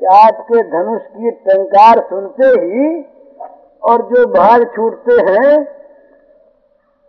[0.00, 2.86] कि आपके धनुष की टंकार सुनते ही
[3.82, 5.52] और जो भाग छूटते हैं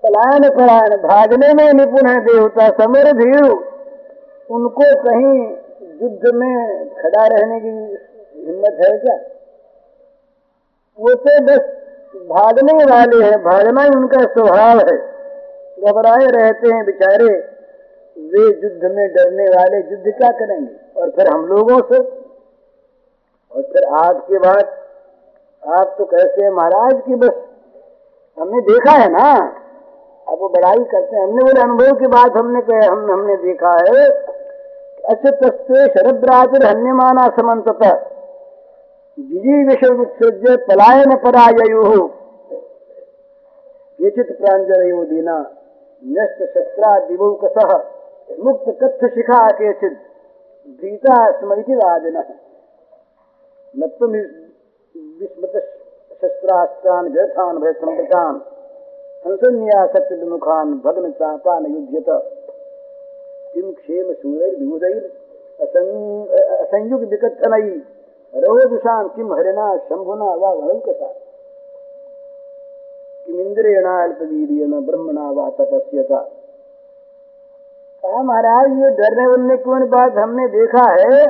[0.04, 3.54] पलायन पलायन भागने में निपुण है देवता, समर भीड़
[4.52, 5.52] उनको कहीं
[6.02, 7.68] युद्ध में खड़ा रहने की
[8.46, 9.16] हिम्मत है क्या?
[11.00, 11.60] वो तो बस
[12.30, 15.16] भागने वाले हैं, भागना ही उनका स्वभाव है।
[15.82, 17.52] घबराए रहते हैं बेचारे।
[18.18, 21.02] वे युद्ध में डरने वाले युद्ध क्या करेंगे?
[21.02, 21.98] और फिर हम लोगों से?
[23.56, 24.64] और फिर आज के बाद
[25.80, 27.32] आप तो कहते हैं महाराज की बस
[28.40, 29.56] हमने देखा है ना?
[30.28, 33.70] अब वो बड़ाई करते हैं। हमने बोले, अनुभव की बात हमने कहे, हम हमने देखा
[33.70, 34.35] है।
[35.08, 37.90] तस्ते शरद्रातिर हन्यमाना समन्तता
[39.18, 41.84] जिजीविषमुत्सृज्य पलायन परायु
[44.00, 45.38] केचित प्रांजलयो दीना
[46.04, 47.58] न्यस्त शस्त्रा दिवौकस
[48.40, 49.96] मुक्त कथ शिखा केचित
[50.82, 52.18] भीता स्मृति वाजन
[53.74, 55.56] नत्व विस्मृत
[56.22, 57.06] शस्त्रास्त्रान
[57.60, 58.42] भय संवृतान
[59.28, 62.10] हंसन्यासक्त विमुखान भग्न चापान युध्यत।
[63.56, 64.08] किम क्षेम
[64.60, 65.04] विबुधैर
[65.60, 67.70] असंयुग विकथनई
[68.34, 70.80] रहोदुषाम किम हरिना शंभुना व
[73.28, 75.46] किम ब्रह्मणा व
[78.24, 81.26] महाराज, ये डरने वरने कौन बात हमने देखा है?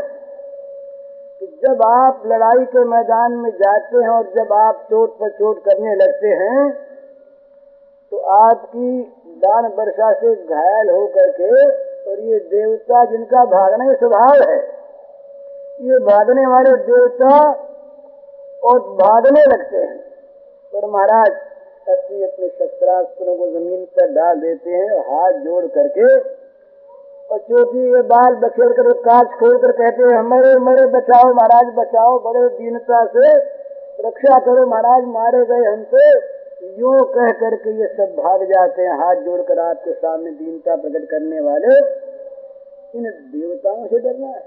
[1.39, 5.59] कि जब आप लड़ाई के मैदान में जाते हैं और जब आप चोट पर चोट
[5.59, 6.69] करने लगते हैं
[8.11, 9.01] तो आपकी
[9.45, 14.57] दान वर्षा से घायल हो करके और ये देवता जिनका भागने का स्वभाव है,
[15.81, 17.29] ये भागने वाले देवता
[18.63, 19.95] और भागने लगते हैं।
[20.73, 21.31] और महाराज,
[21.87, 26.07] अपने अपने शस्त्रास्त्रों को ज़मीन पर डाल देते हैं हाथ जोड़ करके,
[27.29, 31.73] और चोटी ये बाल बखेर कर कांच खोल कर कहते हैं हमारे मरे, बचाओ महाराज,
[31.75, 33.33] बचाओ, बड़े दीनता से
[33.99, 36.09] रक्षा करो महाराज, मारे गए हमसे।
[36.61, 41.39] यूँ कह करके ये सब भाग जाते हैं, हाथ जोड़कर आपके सामने दीनता प्रकट करने
[41.41, 41.75] वाले,
[42.95, 44.43] इन देवताओं से डरना है।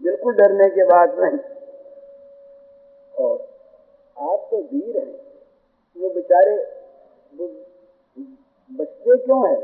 [0.00, 1.38] बिल्कुल डरने के बाद नहीं
[3.14, 3.36] और
[4.16, 5.12] आप तो वीर हैं,
[5.96, 6.56] वो बेचारे
[7.32, 7.46] वो
[8.70, 9.58] बचते क्यों हैं?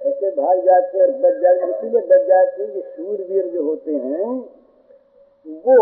[0.00, 3.92] ऐसे भाग जाते हैं और बच जाते इसीलिए बच जाते हैं कि सूरवीर जो होते
[3.92, 4.26] हैं,
[5.66, 5.76] वो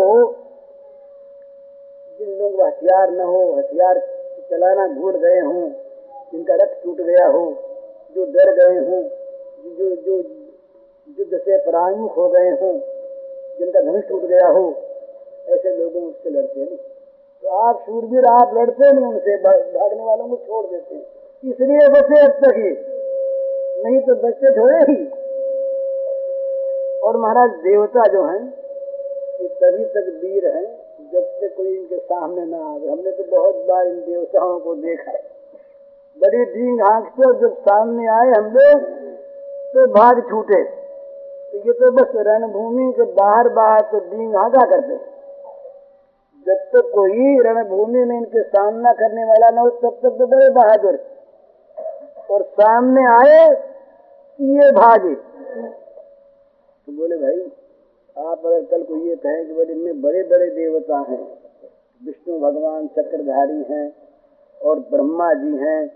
[2.21, 3.99] जिन लोग हथियार न हो, हथियार
[4.51, 5.71] चलाना भूल गए हों,
[6.33, 7.45] जिनका रथ टूट गया हो,
[8.17, 9.03] जो डर गए हों,
[9.79, 10.17] जो जो
[11.19, 12.79] युद्ध से परामुख हो गए हों,
[13.59, 14.75] जिनका धनुष टूट गया हो,
[15.49, 16.77] ऐसे लोगों उससे लड़ते नहीं।
[17.43, 21.05] तो आप सूरवीर आप लड़ते नहीं, उनसे भागने वालों को छोड़ देते हैं।
[21.45, 22.71] इसलिए बचे अब तक ही,
[23.85, 24.99] नहीं तो बच्चे थोड़े ही।
[27.01, 28.43] और महाराज, देवता जो हैं,
[29.41, 33.65] ये तभी तक वीर हैं जब से कोई इनके सामने ना आवे। हमने तो बहुत
[33.69, 35.23] बार इन देवताओं को देखा है।
[36.19, 38.85] बड़ी डींग हाँकते और जब सामने आए हम लोग
[39.75, 40.63] तो भाग छूटे।
[41.53, 44.97] तो ये तो बस रणभूमि के बाहर बाहर तो डींग हाँका करते
[46.47, 50.27] जब तक तो कोई रणभूमि में इनके सामना करने वाला न हो, तब तक तो
[50.27, 50.99] बड़े बहादुर।
[52.31, 53.41] और सामने आए,
[54.41, 57.41] ये भागे। तो बोले, भाई
[58.17, 61.39] आप अगर कल को ये कहें कि बोले, इनमें बड़े बड़े देवता हैं।
[62.07, 63.97] विष्णु भगवान चक्रधारी हैं
[64.63, 65.93] और ब्रह्मा जी हैं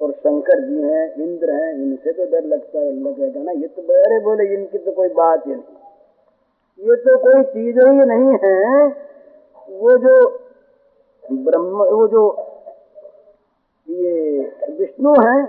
[0.00, 3.82] और शंकर जी हैं, इंद्र हैं, इनसे तो डर लगता है लगेगा ना, ये तो
[3.82, 8.86] बड़े बोले, इनकी तो कोई बात ही नहीं। ये तो कोई चीज़ ही नहीं है।
[9.70, 10.28] वो जो
[11.32, 12.24] ब्रह्म, वो जो
[13.88, 15.42] ये विष्णु है,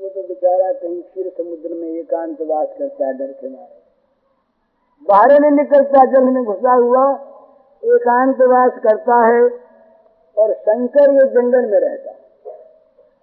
[0.00, 3.85] वो तो बेचारा कहीं क्षीर समुद्र में एकांत वास करता है डर के मारे।
[5.02, 7.04] बाहर नहीं निकलता, जल में घुसा हुआ
[7.82, 9.42] एकांत वास करता है
[10.36, 12.24] और शंकर ये जंगल में रहता है।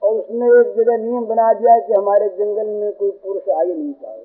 [0.01, 3.73] और उसने एक जगह नियम बना दिया कि हमारे जंगल में कोई पुरुष आ ही
[3.73, 4.21] नहीं पाए।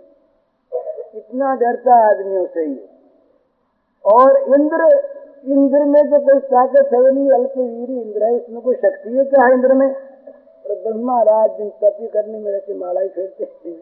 [1.14, 2.78] इतना डरता आदमियों से ही
[4.04, 4.88] और इंद्र
[5.48, 9.44] इंद्र में तो कोई ताकत है नहीं, अल्पवीर इंद्र है, उसमें कोई शक्ति है क्या
[9.46, 9.88] है इंद्र में?
[9.88, 13.72] और ब्रह्मा राज दिन तपी करने में रहते, माला ही फेरते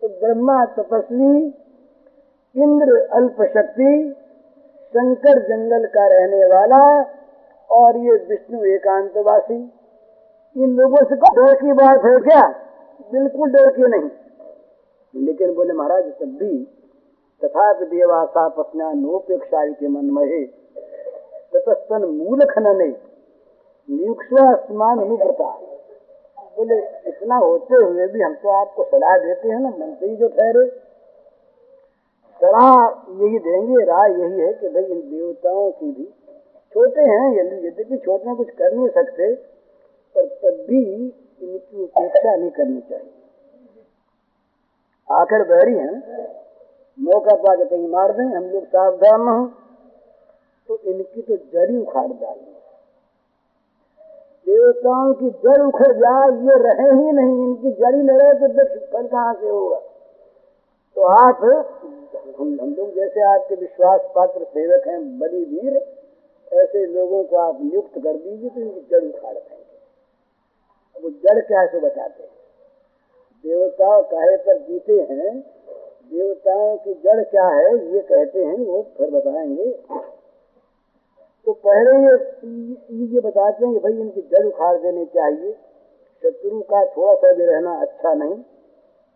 [0.00, 1.50] तो ब्रह्मा तपस्वी
[2.54, 3.92] इंद्र अल्प शक्ति
[4.94, 6.80] शंकर जंगल का रहने वाला
[7.70, 9.58] और ये विष्णु एकांतवासी।
[10.56, 12.42] इन लोगों से डर की बात है क्या?
[13.12, 14.08] बिल्कुल डर की नहीं।
[15.14, 16.56] लेकिन बोले महाराज, तब भी
[17.42, 20.44] तथा देवासा पत्ना नोपेक्षा के मन महे
[21.54, 22.88] ततस्तन मूल खनने
[23.88, 25.50] नियुक्स्मान अनुव्रता
[26.58, 30.87] बोले, इतना होते हुए भी हम तो आपको सलाह देते हैं ना, मंत्री जो ठहरे।
[32.40, 32.74] सलाह
[33.20, 36.04] यही देंगे, राय यही है कि भाई इन देवताओं की भी
[36.74, 39.34] छोटे हैं यद्यपि छोटे कुछ कर नहीं सकते,
[40.16, 43.12] पर तब भी इनकी उपेक्षा नहीं करनी चाहिए।
[45.08, 45.96] आखिर बहरी हैं,
[46.98, 49.40] मौका पा के कहीं मार दें, हम लोग सावधान हो
[50.68, 52.56] तो इनकी तो जड़ी उखाड़ डालें
[54.46, 58.46] देवताओं की जड़ उखड़ जाए, ये रहे ही नहीं, इनकी जड़ी न रहे तो
[58.92, 59.80] फल कहाँ से होगा?
[60.96, 61.42] तो आप
[62.38, 65.76] हम लोग जैसे आपके विश्वास पात्र सेवक हैं बली वीर
[66.52, 71.60] ऐसे लोगों को आप नियुक्त कर दीजिए तो इनकी जड़ उखाड़ देंगे। वो जड़ क्या
[71.60, 72.30] है बताते हैं।
[73.44, 75.40] देवताओं कहे पर जीते हैं,
[76.10, 79.70] देवताओं की जड़ क्या है, ये कहते हैं, वो फिर बताएँगे।
[81.46, 85.52] तो पहले ये ये बताते हैं कि भाई इनकी जड़ उखाड़ देनी चाहिए।
[86.22, 88.38] शत्रु का थोड़ा सा भी रहना अच्छा नहीं।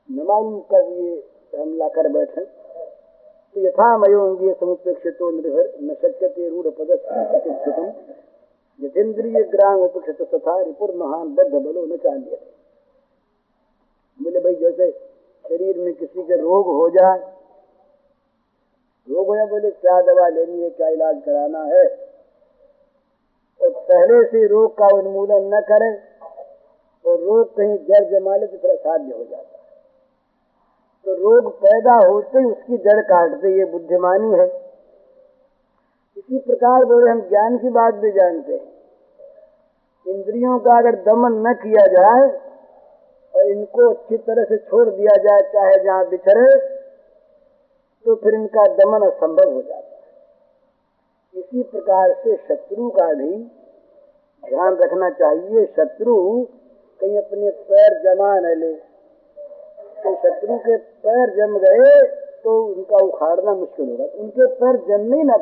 [0.09, 6.69] न मालूम कब ये हमला कर बैठे तो यथा मयोंगी समुपेक्षितो निर्भर न शक्यते रूढ़
[6.69, 7.93] पदम
[8.81, 12.39] यथेन्द्रिय ग्राम उपक्षित तथा रिपुर महान बद्ध बलो न चाहिए
[14.21, 14.91] बोले, भाई, जैसे
[15.45, 17.19] शरीर में किसी के रोग हो जाए,
[19.09, 21.85] रोग हो जाए बोले, क्या दवा लेनी है, क्या इलाज कराना है?
[23.61, 25.93] और तो पहले से रोग का उन्मूलन न करें
[27.05, 29.52] और रोग कहीं जड़ जमा ले तो फिर असाध्य हो है।
[31.07, 34.47] तो रोग पैदा होते ही उसकी जड़ काटते ये बुद्धिमानी है।
[36.17, 38.71] इसी प्रकार बोले, हम ज्ञान की बात भी जानते हैं।
[40.07, 42.29] इंद्रियों का अगर दमन न किया जाए
[43.35, 46.47] और इनको अच्छी तरह से छोड़ दिया जाए, चाहे जहाँ बिछड़े
[48.07, 53.37] तो फिर इनका दमन असंभव हो जाता है। इसी प्रकार से शत्रु का भी
[54.43, 56.17] ध्यान रखना चाहिए। शत्रु
[57.01, 58.92] कहीं अपने पैर जमा न ले।
[60.05, 61.95] तो शत्रु के पैर जम गए
[62.45, 65.37] तो उनका उखाड़ना मुश्किल होगा। उनके पैर जमने ही न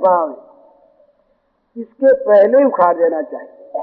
[1.77, 3.83] इसके पहले उखाड़ देना चाहिए।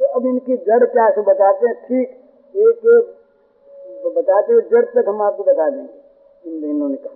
[0.00, 2.08] तो अब इनकी जड़ क्या से बताते हैं। ठीक,
[2.54, 7.14] एक एक बताते हुए जड़ तक हम आपको बता देंगे। इन दिनों ने कहा।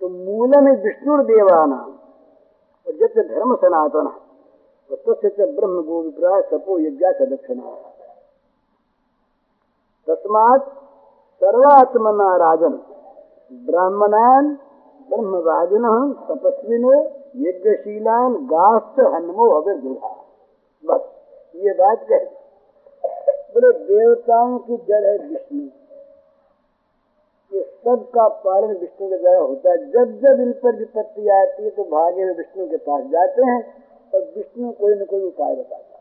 [0.00, 1.80] तो मूल में विष्णु देवाना।
[2.86, 4.12] और जब धर्म सनातन
[4.90, 5.12] तो
[5.52, 7.91] ब्रह्म गो विप्राय सपो यज्ञा दक्षिणा
[10.08, 10.62] तस्मात
[11.40, 12.80] सर्वात्मना राजन
[13.52, 14.58] ब्राह्मणान,
[15.08, 16.92] ब्रह्मवादिन, तपस्विनो,
[17.36, 20.16] यज्ञशीलान गास्त हनुमो हवे दूढ़ा
[20.84, 21.00] बस,
[21.56, 22.18] ये बात कह।
[23.54, 25.68] बोले, देवताओं की जड़ है विष्णु।
[27.54, 31.64] ये सब का पालन विष्णु के द्वारा होता है। जब जब इन पर विपत्ति आती
[31.64, 33.84] है तो भागे विष्णु के पास जाते हैं
[34.14, 35.91] और विष्णु कोई न कोई उपाय बताते है।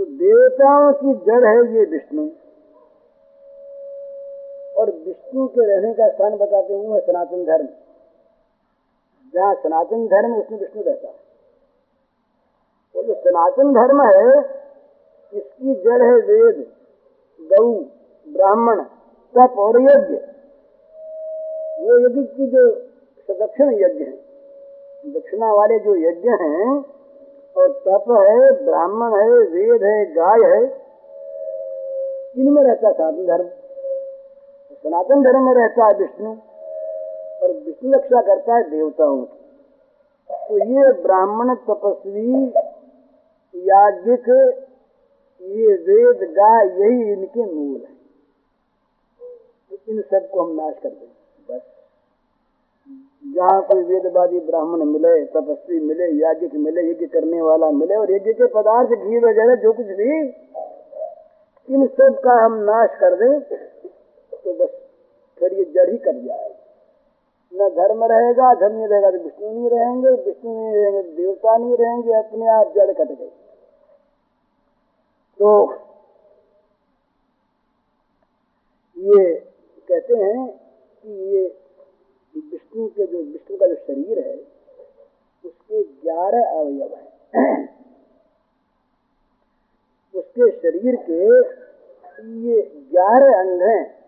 [0.00, 2.28] तो देवताओं की जड़ है ये विष्णु।
[4.76, 7.66] और विष्णु के रहने का स्थान बताते हुए सनातन धर्म।
[9.34, 11.14] जहाँ सनातन धर्म, उसमें विष्णु रहता है।
[12.96, 14.40] वो जो सनातन धर्म है,
[15.34, 16.72] इसकी जड़ है वेद,
[17.40, 17.72] गौ,
[18.32, 18.82] ब्राह्मण,
[19.36, 20.14] तप और यज्ञ।
[21.84, 22.70] वो यज्ञ की जो
[23.34, 24.16] दक्षिण यज्ञ है,
[25.12, 26.99] दक्षिणा वाले जो यज्ञ हैं
[27.56, 30.90] और तप है, ब्राह्मण है, वेद है, गाय है।
[32.38, 33.48] इनमें रहता सनातन धर्म।
[34.74, 36.30] सनातन धर्म में रहता है विष्णु,
[37.42, 39.40] और विष्णु रक्षा करता है देवताओं की।
[40.48, 42.52] तो ये ब्राह्मण तपस्वी,
[43.54, 44.28] याज्ञिक,
[45.42, 48.00] ये वेद, गाय, यही इनके मूल है।
[49.88, 51.08] इन सबको हम नाश कर दें
[51.50, 51.79] बस।
[53.24, 58.32] जहाँ कोई वेदवादी ब्राह्मण मिले, तपस्वी मिले, याज्ञिक मिले, यज्ञ करने वाला मिले और यज्ञ
[58.34, 60.12] के पदार्थ घी वगैरह जो कुछ भी,
[61.68, 64.70] इन सब का हम नाश कर दें तो बस
[65.40, 66.56] फिर ये जड़ ही कट जाएगा।
[67.52, 71.56] न धर्म रहेगा, धर्म नहीं रहेगा तो विष्णु नहीं रहेंगे, विष्णु नहीं रहेंगे तो देवता
[71.56, 73.30] नहीं रहेंगे, अपने आप जड़ कट गई।
[75.40, 75.50] तो
[78.96, 79.34] ये
[79.88, 81.48] कहते हैं कि ये
[82.36, 84.36] विष्णु के, जो विष्णु का जो शरीर है,
[85.44, 87.68] उसके ग्यारह अवयव हैं।
[90.14, 91.24] उसके शरीर के
[92.40, 92.62] ये
[92.92, 94.00] ग्यारह अंग हैं।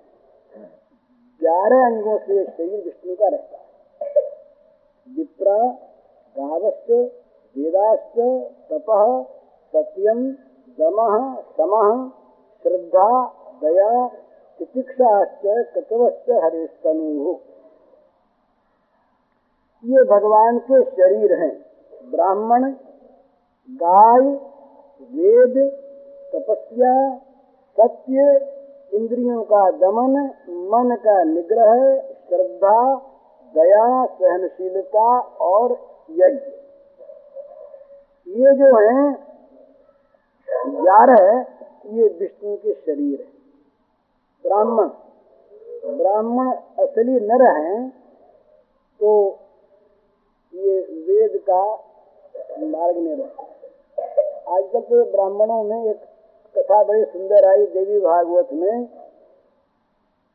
[1.41, 3.63] ग्यारह अंगों से शरीर विष्णु का रहता है।
[5.17, 5.71] विप्रा
[6.39, 6.91] गावश्च
[7.59, 8.19] वेदाश्च
[8.73, 8.87] तप
[9.73, 10.31] सत्यम
[10.79, 12.11] दम, सम,
[12.63, 13.29] श्रद्धा,
[13.63, 14.09] दया
[14.59, 16.31] तितिक्षाश्च कतवश्च
[19.85, 21.65] ये भगवान के शरीर हैं।
[22.11, 22.71] ब्राह्मण,
[23.71, 24.21] गाय,
[25.13, 25.55] वेद,
[26.35, 27.19] तपस्या,
[27.81, 28.21] सत्य,
[28.95, 32.95] इंद्रियों का दमन, मन का निग्रह, श्रद्धा,
[33.55, 35.73] दया, सहनशीलता और
[36.11, 36.51] यज्ञ।
[38.29, 39.13] ये जो है
[40.69, 41.47] ग्यारह
[41.87, 43.33] ये विष्णु के शरीर है।
[44.45, 44.89] ब्राह्मण
[45.97, 47.91] ब्राह्मण असली नर हैं
[49.01, 49.39] तो
[50.55, 51.75] ये वेद का
[52.59, 53.47] मार्ग रहे।
[54.57, 56.01] आजकल तो ब्राह्मणों में एक
[56.59, 58.87] कथा बड़ी सुंदर आई देवी भागवत में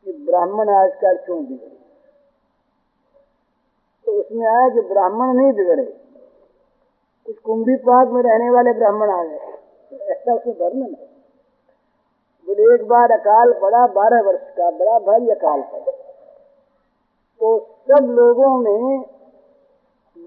[0.05, 1.77] कि ब्राह्मण आजकल क्यों बिगड़े?
[4.05, 5.85] तो उसमें आया कि ब्राह्मण नहीं बिगड़े।
[7.25, 9.53] कुछ कुंभी पाक में रहने वाले ब्राह्मण आ गए।
[9.97, 11.07] ऐसा उसमें वर्णन है।
[12.47, 15.91] बोले, एक बार अकाल पड़ा, बारह वर्ष का, बड़ा भारी अकाल पड़ा।
[17.39, 17.59] तो
[17.91, 19.16] सब लोगों में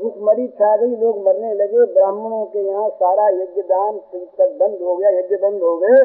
[0.01, 3.99] भूखमरी छा गई, लोग मरने लगे। ब्राह्मणों के यहाँ सारा यज्ञ दान
[4.59, 5.99] बंद हो गया, यज्ञ बंद हो गए।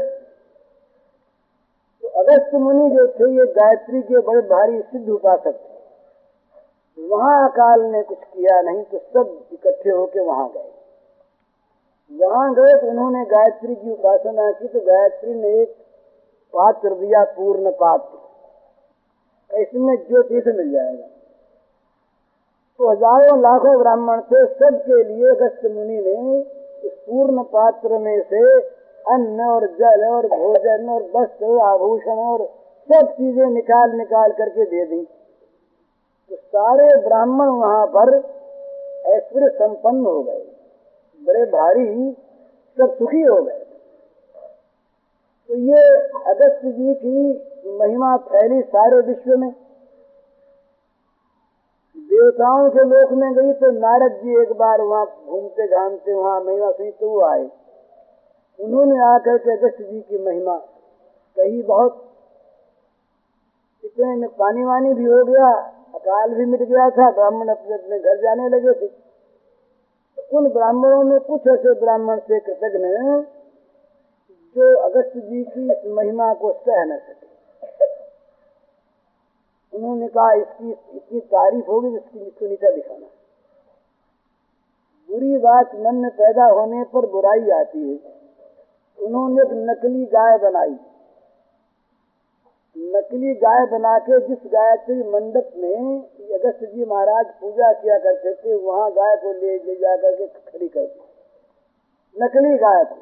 [2.04, 5.76] तो अगस्त मुनि जो थे, ये गायत्री के बड़े भारी सिद्ध उपासक थे।
[6.98, 10.72] वहाँ अकाल ने कुछ किया नहीं तो सब इकट्ठे होके वहाँ गए।
[12.12, 15.76] वहाँ गए तो उन्होंने गायत्री की उपासना की तो गायत्री ने एक
[16.54, 21.08] पात्र दिया, पूर्ण पात्र। इसमें जो चीज़ मिल जाएगा।
[22.80, 26.16] तो हज़ारों लाखों ब्राह्मण थे, सबके लिए अगस्त मुनि ने
[26.84, 28.42] उस पूर्ण पात्र में से
[29.06, 32.46] अन्न और जल और भोजन और वस्त्र, आभूषण और
[32.90, 35.02] सब चीज़ें निकाल निकाल करके दे दी।
[36.32, 38.14] तो सारे ब्राह्मण वहाँ पर
[39.08, 40.46] ऐश्वर्य संपन्न हो गए।
[41.22, 41.88] बड़े भारी
[42.78, 43.64] सब सुखी हो गए।
[45.50, 45.82] तो ये
[46.30, 49.52] अगस्त जी की महिमा फैली सारे विश्व में।
[52.16, 56.72] देवताओं के लोक में गई तो नारद जी एक बार वहाँ घूमते घामते वहाँ महिमा
[56.72, 57.50] सुनी तो वो आए।
[58.60, 60.56] उन्होंने आकर के अगस्त जी की महिमा
[61.38, 62.02] कही बहुत।
[63.84, 65.50] इतने में पानी वानी भी हो गया,
[65.96, 71.04] अकाल भी मिट गया था, ब्राह्मण अपने अपने घर जाने लगे थे। तो उन ब्राह्मणों
[71.04, 72.78] में कुछ ऐसे ब्राह्मण से कृतज्ञ
[74.56, 77.35] जो अगस्त जी की महिमा को सह न सके।
[79.76, 83.08] उन्होंने कहा, इसकी इतनी तारीफ़ होगी जिसकी इसको नीचा दिखाना।
[85.12, 88.00] बुरी बात मन में पैदा होने पर बुराई आती है।
[89.06, 90.80] उन्होंने एक नकली गाय बनाई।
[92.78, 96.02] नकली गाय बना के जिस गायत्री मंडप में
[96.34, 100.68] अगस्त जी महाराज पूजा किया करते थे, वहाँ गाय को ले ले जा करके खड़ी
[100.68, 101.00] कर दी।
[102.22, 102.98] नकली गाय को।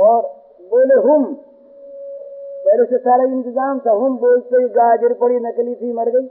[0.00, 0.22] और
[0.70, 1.44] बोले, हम
[2.74, 6.26] पहले से सारा इंतज़ाम था, हम बोलते ही गाय गिर पड़ी, नकली थी, मर गई।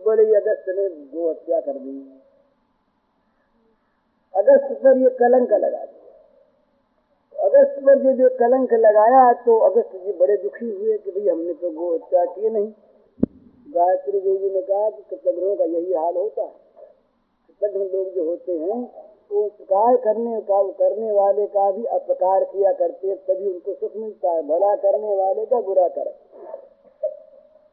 [0.00, 1.96] बोले अगस्त ने गो हत्या कर दी।
[4.34, 10.12] अगस्त पर ये कलंक लगा दिया। अगस्त पर जब ये कलंक लगाया तो अगस्त जी
[10.18, 12.70] बड़े दुखी हुए कि भाई हमने तो गो हत्या की नहीं।
[13.68, 16.54] गायत्री देवी ने कहा कि कृतज्ञों का यही हाल होता है।
[17.60, 18.80] कृतज्ञ लोग जो होते हैं
[19.32, 24.30] उपकार करने का करने वाले का भी अपकार किया करते हैं, तभी उनको सुख मिलता
[24.30, 26.14] है। भला करने वाले का बुरा करे।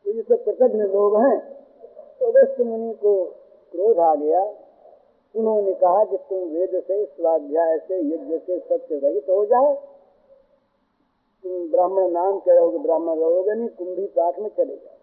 [0.06, 1.66] तो ये सब कृतज्ञ लोग हैं।
[2.20, 3.26] तो अगस्त मुनि को
[3.72, 4.54] क्रोध आ गया।
[5.36, 9.74] उन्होंने कहा कि तुम वेद से, स्वाध्याय से, यज्ञ से सत्य रहित हो जाओ।
[11.44, 14.98] तुम ब्राह्मण नाम के रहोगे, ब्राह्मण रहोगे नहीं कुंभी पाक में चले जाओ।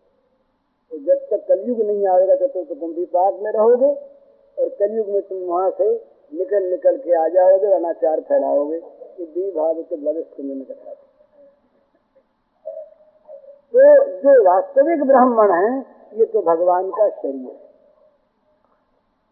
[0.90, 4.20] तो जब तक कलयुग नहीं आएगा, तब तक तो कुंभी पाक में रहोगे।
[4.62, 9.50] और कलयुग में तुम वहाँ से निकल निकल के आ जाओगे, अनाचार फैलाओगे। ये दी
[9.50, 10.94] भाव के भविष्य में कथा
[13.74, 15.78] तो जो वास्तविक ब्राह्मण है,
[16.14, 17.58] ये तो भगवान का शरीर है।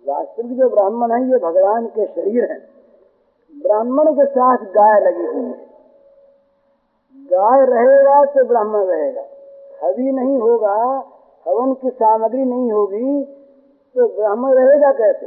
[0.05, 2.59] वास्तविक जो ब्राह्मण है, ये भगवान के शरीर है।
[3.55, 5.67] ब्राह्मण के साथ गाय लगी हुई है।
[7.31, 9.25] गाय रहेगा तो ब्राह्मण रहेगा।
[9.83, 10.77] हवि नहीं होगा,
[11.47, 13.25] हवन की सामग्री नहीं होगी
[13.97, 15.27] तो ब्राह्मण रहेगा कैसे?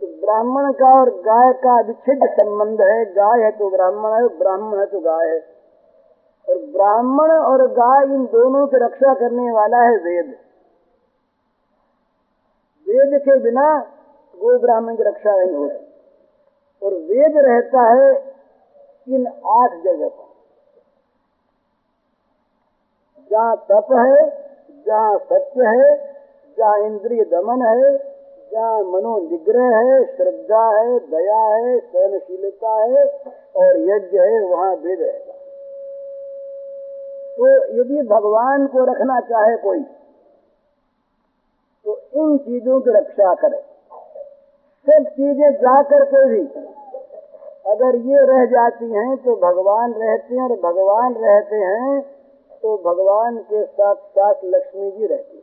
[0.00, 4.78] तो ब्राह्मण का और गाय का विच्छिन्न संबंध है। गाय है तो ब्राह्मण है ब्राह्मण
[4.78, 5.40] है तो गाय है।
[6.48, 10.26] और ब्राह्मण और गाय इन दोनों की रक्षा करने वाला है वेद।
[12.86, 13.78] वेद के बिना
[14.36, 15.78] गो ब्राह्मण की रक्षा नहीं हो रही।
[16.82, 18.34] और वेद रहता है
[19.08, 20.30] इन आठ जगह पर।
[23.30, 24.30] जहाँ तप है,
[24.86, 26.14] जहाँ सत्य है,
[26.58, 28.09] जहाँ इंद्रिय दमन है
[28.52, 33.04] जहाँ मनो निग्रह है, श्रद्धा है, दया है, सहनशीलता है
[33.56, 35.32] और यज्ञ है, वहाँ वेद रहेगा।
[37.36, 39.82] तो यदि भगवान को रखना चाहे कोई
[41.86, 43.60] तो इन चीज़ों की रक्षा करे।
[44.86, 46.40] सब चीज़ें जा करके भी
[47.66, 52.00] अगर ये रह जाती हैं तो भगवान रहते हैं और भगवान रहते हैं
[52.62, 55.38] तो भगवान के साथ साथ लक्ष्मी जी रहती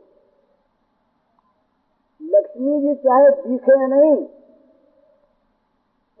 [2.20, 4.16] लक्ष्मी जी चाहे दिखे नहीं,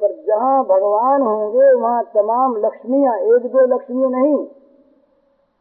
[0.00, 4.44] पर जहाँ भगवान होंगे, वहाँ तमाम लक्ष्मियाँ, एक दो लक्ष्मी नहीं।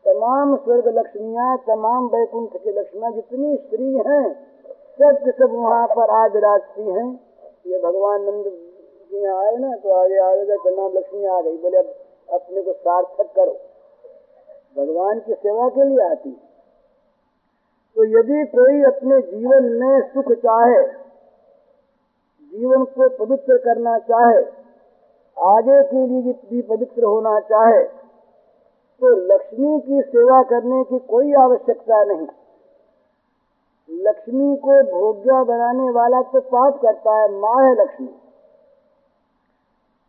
[0.05, 4.25] तमाम स्वर्ग लक्ष्मियाँ, तमाम वैकुंठ की लक्ष्मियाँ जितनी स्त्री हैं,
[4.99, 7.07] सब सब वहाँ पर आ विराजती हैं।
[7.67, 8.45] ये भगवान नंद
[9.11, 11.93] जी आए ना तो आगे आगे तमाम लक्ष्मी आ गई। बोले, अब
[12.29, 13.55] अपने को सार्थक करो।
[14.75, 16.29] भगवान की सेवा के लिए आती
[17.97, 20.81] तो यदि कोई अपने जीवन में सुख चाहे,
[22.53, 24.41] जीवन को पवित्र करना चाहे,
[25.37, 27.81] आगे के लिए भी पवित्र होना चाहे
[29.01, 32.27] तो लक्ष्मी की सेवा करने की कोई आवश्यकता नहीं।
[33.89, 38.07] लक्ष्मी को भोग्या बनाने वाला तो पाप करता है, माँ है लक्ष्मी।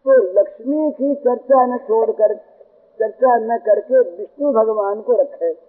[0.07, 2.35] तो लक्ष्मी की चर्चा न छोड़कर
[3.01, 5.68] चर्चा न करके विष्णु भगवान को रखे।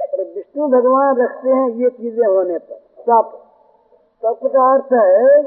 [0.00, 3.46] विष्णु भगवान रखते हैं ये चीज़ें होने पर। तप
[4.22, 5.44] तप का अर्थ है,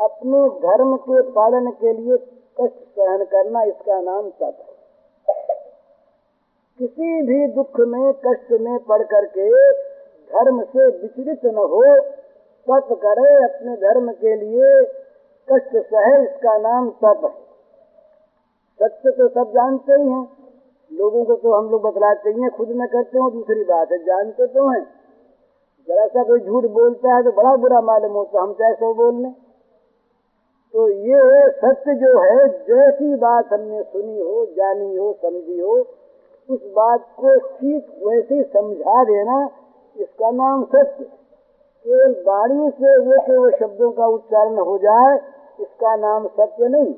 [0.00, 2.16] अपने धर्म के पालन के लिए
[2.60, 4.78] कष्ट सहन करना इसका नाम तप है।
[6.78, 9.72] किसी भी दुख में, कष्ट में पड़ करके
[10.30, 12.00] धर्म से विचलित न हो,
[12.66, 14.84] तप करे अपने धर्म के लिए
[15.48, 17.48] कष्ट सहे इसका नाम तप है।
[18.80, 20.37] सत्य तो सब जानते ही हैं।
[20.90, 23.98] लोगों को तो हम लोग बतलाते ही हैं, खुद में करते हो, दूसरी बात है,
[24.04, 24.86] जानते तो हैं।
[25.88, 29.22] जरा सा कोई झूठ बोलता है तो बड़ा बुरा मालूम होता हम चाहे सो बोल
[29.22, 29.32] लें
[30.74, 31.20] तो ये
[31.52, 35.76] सत्य जो है, जैसी बात हमने सुनी हो, जानी हो, समझी हो,
[36.48, 39.38] उस बात को ठीक वैसे समझा देना,
[39.96, 41.04] इसका नाम सत्य।
[41.84, 45.16] केवल वाणी से वो के वो शब्दों का उच्चारण हो जाए,
[45.60, 46.94] इसका नाम सत्य नहीं।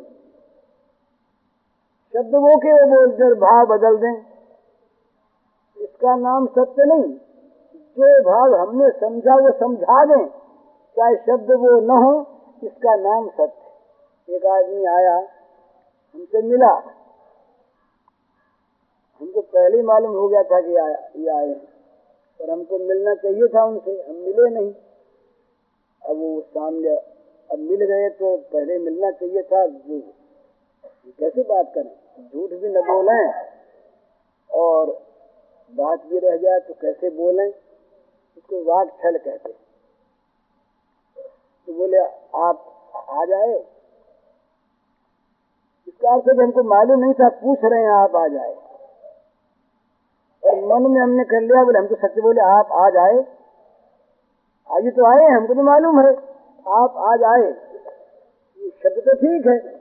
[2.15, 4.15] शब्द वो के बोलकर भाव बदल दें।
[5.77, 7.13] इसका नाम सत्य नहीं।
[7.99, 10.27] जो भाव हमने समझा, वो समझा दें।
[10.97, 12.27] चाहे शब्द वो न हो,
[12.63, 15.17] इसका नाम सत्य एक आदमी आया,
[16.15, 16.73] हमसे मिला।
[19.21, 20.73] हमको पहले ही मालूम हो गया था कि
[21.23, 21.55] ये आए
[22.41, 24.73] और हमको मिलना चाहिए था उनसे, हम मिले नहीं।
[26.03, 26.97] अब वो सामने,
[27.51, 29.67] अब मिल गए तो पहले मिलना चाहिए था।
[31.19, 32.00] कैसे बात करें?
[32.21, 33.19] झूठ भी न बोले
[34.51, 34.87] और
[35.75, 37.49] बात भी रह जाए तो कैसे बोले?
[37.49, 39.53] उसको वाक छल कहते
[41.69, 41.99] तो बोले,
[42.37, 42.65] आप
[43.11, 43.55] आ जाए?
[45.89, 48.55] इसका अर्थ हमको मालूम नहीं था, पूछ रहे हैं, आप आ जाए?
[50.43, 53.19] और मन में हमने कर लिया, बोले हम तो सत्य बोले, आप आ जाए?
[54.71, 56.13] आज तो आए, हमको तो मालूम है,
[56.69, 57.53] आप आज आए
[58.83, 59.80] शब्द तो ठीक है।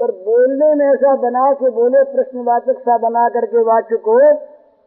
[0.00, 4.18] पर बोलने में ऐसा बना के बोले, प्रश्नवाचक सा बना करके वाचक को,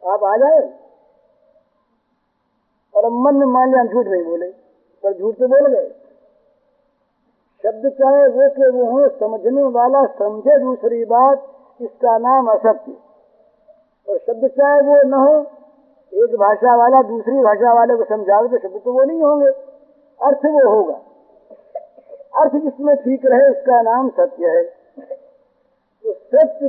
[0.10, 0.74] आप आ जाए।
[2.95, 4.47] और मन में मान लिया झूठ नहीं बोले,
[5.03, 5.89] पर झूठ तो बोल गए।
[7.64, 11.47] शब्द चाहे वो के वो हो, समझने वाला समझे दूसरी बात,
[11.82, 12.91] इसका नाम असत्य।
[14.12, 15.39] और शब्द चाहे वो न हो,
[16.14, 19.47] एक भाषा वाला दूसरी भाषा वाले को समझावे तो शब्द तो वो नहीं होंगे।
[20.22, 20.93] अर्थ वो होगा।
[22.41, 24.78] अर्थ जिसमें ठीक रहे, उसका नाम सत्य है।
[26.04, 26.68] तो सत्य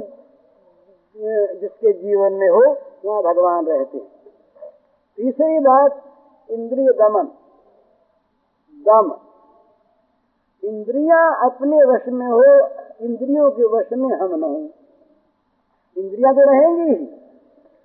[1.55, 4.07] जिसके जीवन में हो, वहाँ भगवान रहते हैं।
[5.17, 6.05] तीसरी बात,
[6.51, 7.29] इंद्रिय दमन।
[8.87, 9.13] दम।
[10.65, 12.43] इंद्रिया अपने वश में हो,
[13.07, 14.57] इंद्रियों के वश में हम न हो।
[15.97, 16.95] इंद्रिया तो रहेंगी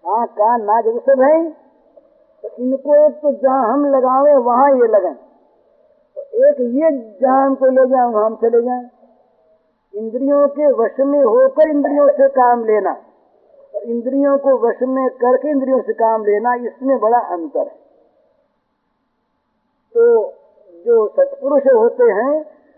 [0.07, 1.51] आँख कान, नाक वो सब है
[2.41, 5.13] तो इनको एक तो जहाँ हम लगावे, वहाँ ये लगे।
[6.17, 8.89] तो एक ये जहाँ हमको ले जाए, वहाँ हम चले जाए।
[9.95, 12.91] इंद्रियों के वश में होकर इंद्रियों से काम लेना
[13.75, 17.75] और इंद्रियों को वश में करके इंद्रियों से काम लेना इसमें बड़ा अंतर है।
[19.95, 20.33] तो
[20.85, 22.33] जो सत्पुरुष होते हैं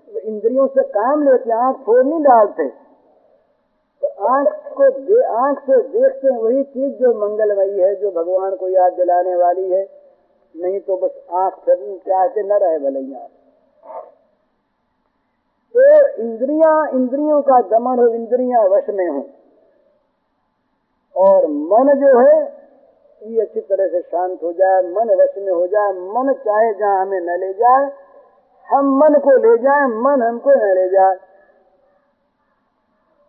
[0.07, 2.68] वो इंद्रियों से काम लेते आँख फोड़ नहीं डालते।
[4.01, 8.55] तो आँख को दे, आँख से देखते हैं वही चीज़ जो मंगलमयी है जो भगवान
[8.55, 9.84] को याद दिलाने वाली है।
[10.55, 13.01] नहीं तो बस आँख फिर चाहते न रहे भले
[15.76, 19.30] तो इंद्रिया, इंद्रियों का दमन हो, इंद्रिया वश में हो।
[21.18, 22.57] और मन जो है,
[23.24, 27.01] ये अच्छी तरह से शांत हो जाए, मन वश में हो जाए, मन चाहे जहाँ
[27.01, 27.91] हमें न ले जाए,
[28.74, 31.18] हम मन को ले जाए, मन हमको न ले जाए।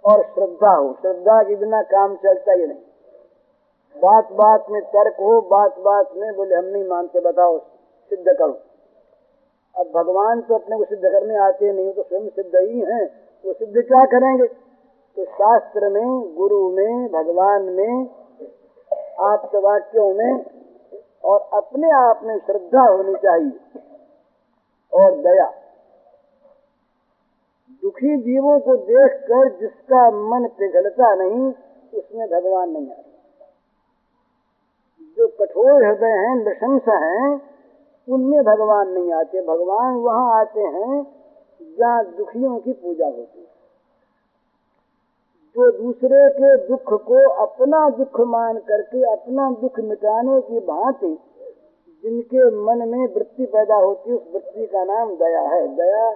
[0.04, 2.78] और श्रद्धा हो, श्रद्धा के बिना काम चलता ही नहीं।
[3.96, 7.58] बात बात में तर्क हो बात बात में बोले, हम नहीं मानते, बताओ,
[8.10, 8.60] सिद्ध करो।
[9.78, 13.10] अब भगवान तो अपने को सिद्ध करने आते नहीं तो स्वयं सिद्ध ही हैं।
[13.44, 14.46] वो सिद्ध क्या करेंगे?
[15.16, 18.08] तो शास्त्र में, गुरु में, भगवान में
[19.20, 20.44] आप वाक्यों में
[21.24, 23.80] और अपने आप में श्रद्धा होनी चाहिए
[24.92, 25.52] और दया।
[27.82, 31.52] दुखी जीवों को देखकर जिसका मन पिघलता नहीं,
[31.94, 33.02] उसमें भगवान नहीं आता।
[35.18, 37.57] जो कठोर हृदय हैं, नृशंस हैं
[38.08, 41.06] उनमें भगवान नहीं आते। भगवान वहाँ आते हैं
[41.78, 43.46] जहाँ दुखियों की पूजा होती है।
[45.56, 51.18] जो दूसरे के दुख को अपना दुख मान करके अपना दुख मिटाने की भांति
[52.04, 56.10] जिनके मन में वृत्ति पैदा होती है, उस वृत्ति का नाम दया है। दया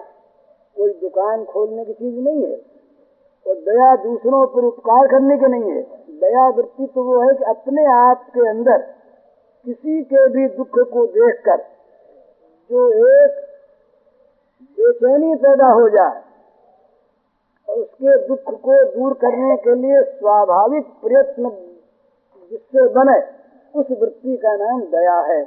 [0.77, 2.55] कोई दुकान खोलने की चीज़ नहीं है
[3.45, 5.81] और दया दूसरों पर उपकार करने की नहीं है।
[6.19, 8.77] दया वृत्ति तो वो है कि अपने आप के अंदर
[9.65, 11.57] किसी के भी दुख को देखकर
[12.71, 13.31] जो एक
[14.79, 16.21] बेचैनी पैदा हो जाए
[17.69, 21.49] और उसके दुख को दूर करने के लिए स्वाभाविक प्रयत्न
[22.51, 23.19] जिससे बने,
[23.79, 25.43] उस वृत्ति का नाम दया है।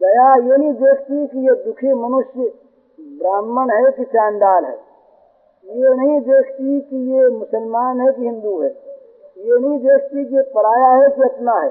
[0.00, 2.52] दया ये नहीं देखती कि ये दुखी मनुष्य
[3.00, 4.76] ब्राह्मण है कि चांडाल है।
[5.66, 8.68] ये नहीं देखती कि ये मुसलमान है कि हिंदू है।
[9.38, 11.70] ये नहीं देखती कि पराया है कि अपना है।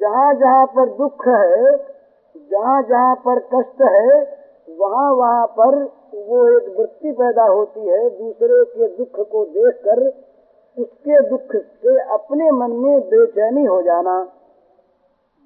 [0.00, 1.95] जहाँ जहाँ पर दुख है
[2.50, 4.10] जहाँ जहाँ पर कष्ट है,
[4.76, 5.74] वहाँ वहाँ पर
[6.14, 10.06] वो एक वृत्ति पैदा होती है, दूसरे के दुख को देखकर
[10.76, 14.32] उसके दुख से अपने मन में बेचैनी हो जाना।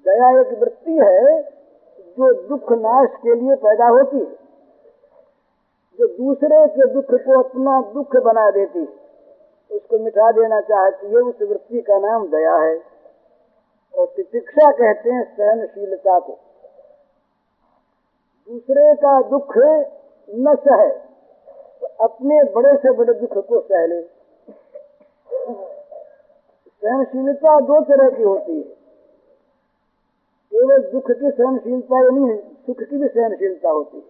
[0.05, 1.41] दया एक वृत्ति है
[1.99, 4.41] जो दुख नाश के लिए पैदा होती है,
[5.99, 9.01] जो दूसरे के दुख को अपना दुख बना देती है।
[9.71, 12.81] उसको मिटा देना चाहती है, उस वृत्ति का नाम दया है।
[13.97, 16.37] और तितिक्षा कहते हैं सहनशीलता को।
[18.51, 19.53] दूसरे का दुख
[20.29, 20.87] न सहे
[21.81, 23.99] तो अपने बड़े से बड़े दुख को सह ले
[26.83, 28.63] सहनशीलता दो तरह की होती है।
[30.51, 34.03] केवल दुख की सहनशीलता नहीं है, सुख की भी सहनशीलता होती है।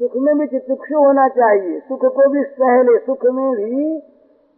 [0.00, 4.00] सुख में भी चित्तुक्षु होना चाहिए, सुख को भी सह ले सुख में भी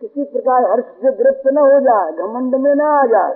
[0.01, 3.35] किसी प्रकार हर्ष से ग्रस्त न हो जाए, घमंड में न आ जाए।